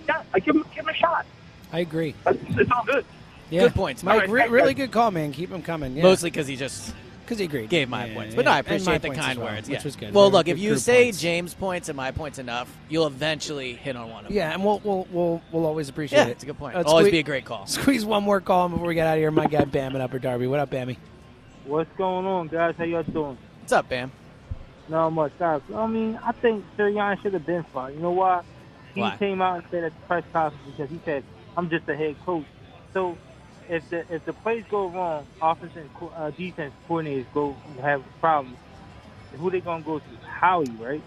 [0.06, 1.24] yeah, I give him, give him a shot.
[1.72, 2.14] I agree.
[2.26, 3.04] It's, it's all good.
[3.48, 3.62] Yeah.
[3.62, 4.22] Good points, Mike.
[4.22, 4.30] Mike.
[4.30, 5.32] re- really good call, man.
[5.32, 5.96] Keep him coming.
[5.96, 6.02] Yeah.
[6.02, 6.94] Mostly because he just
[7.24, 7.68] because he agreed.
[7.70, 8.30] gave my Yeah, points.
[8.32, 8.58] yeah, But no, I yeah.
[8.58, 9.70] And my appreciate the kind well, words.
[9.70, 10.12] which was good.
[10.14, 11.20] Well, Very look, if you say points.
[11.20, 14.36] James' points and my points enough, you'll eventually hit on one of them.
[14.36, 16.30] Yeah, and we'll we'll we'll, we'll always appreciate Yeah, it.
[16.32, 16.74] it's a good point.
[16.76, 17.66] Let's Always squeeze- be a great call.
[17.66, 19.30] Squeeze one more call before we get out of here.
[19.30, 20.46] My guy Bam and Upper Darby.
[20.46, 20.96] What up, Bammy?
[21.64, 22.74] What's going on, guys?
[22.76, 23.38] How y'all doing?
[23.60, 24.10] What's up, Bam?
[24.88, 25.60] Not much, guys.
[25.74, 27.94] I mean, I think Sirianni should have been fired.
[27.94, 28.42] You know why?
[28.94, 29.16] He Why?
[29.16, 31.24] came out and said at the press conference because he said,
[31.56, 32.44] "I'm just a head coach."
[32.92, 33.16] So,
[33.68, 38.56] if the if the plays go wrong, offense and uh, defense coordinators go have problems.
[39.38, 40.04] Who they gonna go to?
[40.26, 41.00] Howie, right?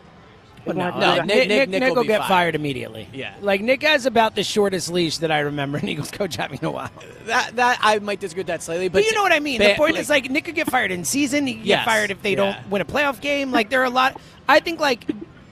[0.65, 2.27] They Well, gonna no, have to- Nick, Nick, Nick, will, be get fired.
[2.27, 2.55] fired.
[2.55, 3.07] immediately.
[3.13, 3.35] Yeah.
[3.41, 6.65] like Nick has about the shortest leash that I remember an Eagles coach having in
[6.65, 6.89] a while.
[7.25, 9.59] That that I might disagree with that slightly, But, but you know what I mean.
[9.59, 11.45] the Bam- point is like Nick could get fired in season.
[11.45, 11.79] He could Yes.
[11.79, 12.35] get fired if they Yeah.
[12.37, 13.51] don't win a playoff game.
[13.51, 14.19] Like there are a lot.
[14.49, 15.05] I think like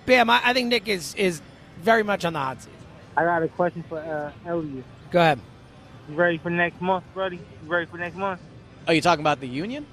[0.08, 0.30] Bam.
[0.32, 1.41] I, I think Nick is is
[1.82, 2.74] very much on the hot seat.
[3.16, 4.84] I got a question for uh, Eliot.
[5.12, 5.39] Go ahead.
[6.10, 7.38] You ready for next month, buddy?
[7.38, 8.41] You ready for next month?
[8.88, 9.86] Are you talking about the union?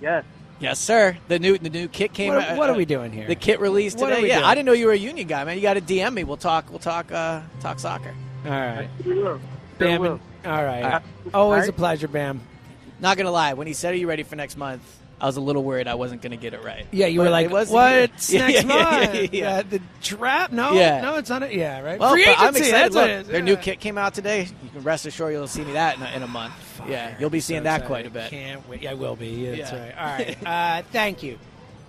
[0.00, 0.24] Yes.
[0.60, 1.16] Yes, sir.
[1.28, 2.34] The new the new kit came.
[2.34, 3.26] What- out- what are uh, we doing here?
[3.26, 4.28] The kit released What today.
[4.28, 4.44] Yeah, doing?
[4.46, 5.56] I didn't know you were a union guy, man.
[5.56, 6.24] You got to DM me.
[6.24, 6.70] We'll talk.
[6.70, 7.10] We'll talk.
[7.10, 8.14] Uh, talk soccer.
[8.44, 9.40] All right, will.
[9.78, 10.00] Bam.
[10.00, 10.20] will.
[10.44, 10.84] All right.
[10.84, 11.02] All right.
[11.32, 12.40] Always All a pleasure, Bam.
[13.00, 13.54] Not gonna lie.
[13.54, 14.82] When he said, "Are you ready for next month?"
[15.24, 16.84] I was a little worried I wasn't going to get it right.
[16.90, 17.60] Yeah, you But were like, what?
[17.60, 19.14] was- "What's Yeah, next yeah, yeah, month?
[19.14, 19.50] yeah, yeah.
[19.56, 20.52] Uh, the trap?
[20.52, 21.00] No, Yeah.
[21.00, 21.42] no, it's not.
[21.44, 21.98] A, yeah, right.
[21.98, 22.68] Well, Free but I'm agency.
[22.68, 22.74] excited.
[22.92, 23.26] That's what Look, it is.
[23.28, 23.44] their Yeah.
[23.44, 24.42] new kit came out today.
[24.62, 26.52] You can rest assured you'll see me that in a, in a month.
[26.86, 27.86] Yeah, you'll be seeing So that excited.
[27.88, 28.30] quite a bit.
[28.30, 28.82] Can't wait.
[28.82, 29.28] Yeah, I will be.
[29.28, 29.94] Yeah, That's right.
[29.98, 30.36] All right.
[30.46, 31.38] Uh, thank you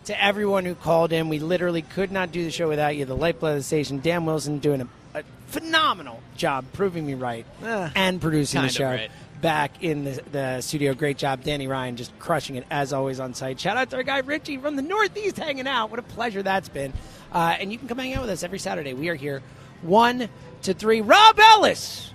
[0.05, 1.27] to everyone who called in.
[1.27, 3.03] We literally could not do the show without you.
[3.03, 3.99] The lifeblood of the station.
[3.99, 4.87] Dan Wilson doing a,
[5.19, 8.85] a phenomenal job proving me right Eh, and producing the kinda show.
[8.89, 9.11] right.
[9.45, 10.95] Back in the, the studio.
[10.95, 13.59] Great job, Danny Ryan, just crushing it as always on site.
[13.59, 15.91] Shout out to our guy Richie from the Northeast hanging out.
[15.91, 16.93] What a pleasure that's been.
[17.31, 18.95] Uh, and you can come hang out with us every Saturday.
[18.95, 19.43] We are here
[19.83, 20.29] 1
[20.63, 21.01] to 3.
[21.01, 22.11] Rob Ellis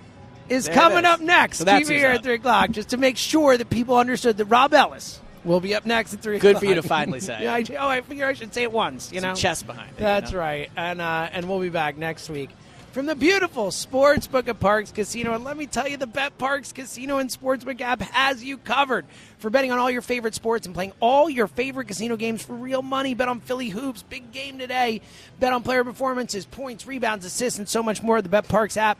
[0.49, 1.05] is There coming is.
[1.05, 1.59] up next.
[1.59, 2.15] So that's it here up.
[2.15, 5.73] at 3 o'clock just to make sure that people understood that Rob Ellis will be
[5.73, 6.63] up next at 3 Good o'clock.
[6.63, 7.37] for you to finally say.
[7.43, 9.35] yeah, I, oh, I figure I should say it once, you Some know?
[9.35, 10.39] chest behind it, you That's know?
[10.39, 10.69] right.
[10.75, 12.49] And, uh, and we'll be back next week
[12.91, 15.33] from the beautiful Sportsbook at Parx Casino.
[15.33, 19.05] And let me tell you, the Bet Parx Casino and Sportsbook app has you covered
[19.37, 22.53] for betting on all your favorite sports and playing all your favorite casino games for
[22.53, 23.13] real money.
[23.13, 25.01] Bet on Philly Hoops, big game today.
[25.39, 28.21] Bet on player performances, points, rebounds, assists, and so much more.
[28.21, 28.97] The Bet Parx app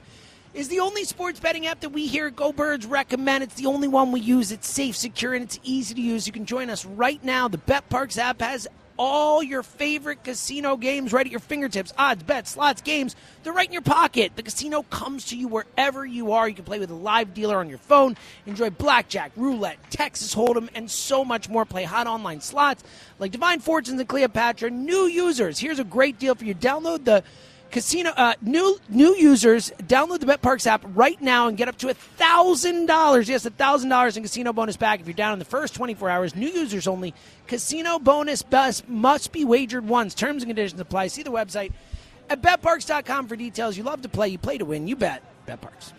[0.53, 3.43] is the only sports betting app that we here at Go Birds recommend.
[3.43, 4.53] It's the only one we use.
[4.53, 6.27] It's safe, secure, and it's easy to use.
[6.27, 7.49] You can join us right now.
[7.49, 8.67] The Bet Parx app has
[9.03, 11.91] all your favorite casino games right at your fingertips.
[11.97, 14.33] Odds, bets, slots, games, they're right in your pocket.
[14.35, 16.47] The casino comes to you wherever you are.
[16.47, 20.69] You can play with a live dealer on your phone, enjoy blackjack, roulette, Texas Hold'em,
[20.75, 21.65] and so much more.
[21.65, 22.83] Play hot online slots
[23.17, 24.69] like Divine Fortunes and Cleopatra.
[24.69, 26.53] New users, here's a great deal for you.
[26.53, 27.23] Download the
[27.71, 31.77] Casino uh, new new users download the Bet Parx app right now and get up
[31.77, 33.29] to a thousand dollars.
[33.29, 36.09] Yes, a thousand dollars in casino bonus back if you're down in the first 24
[36.09, 36.35] hours.
[36.35, 37.13] New users only.
[37.47, 40.13] Casino bonus bus must be wagered once.
[40.13, 41.07] Terms and conditions apply.
[41.07, 41.71] See the website
[42.29, 43.77] at betparx.com for details.
[43.77, 44.27] You love to play.
[44.27, 44.87] You play to win.
[44.87, 45.23] You bet.
[45.47, 45.93] BetParx.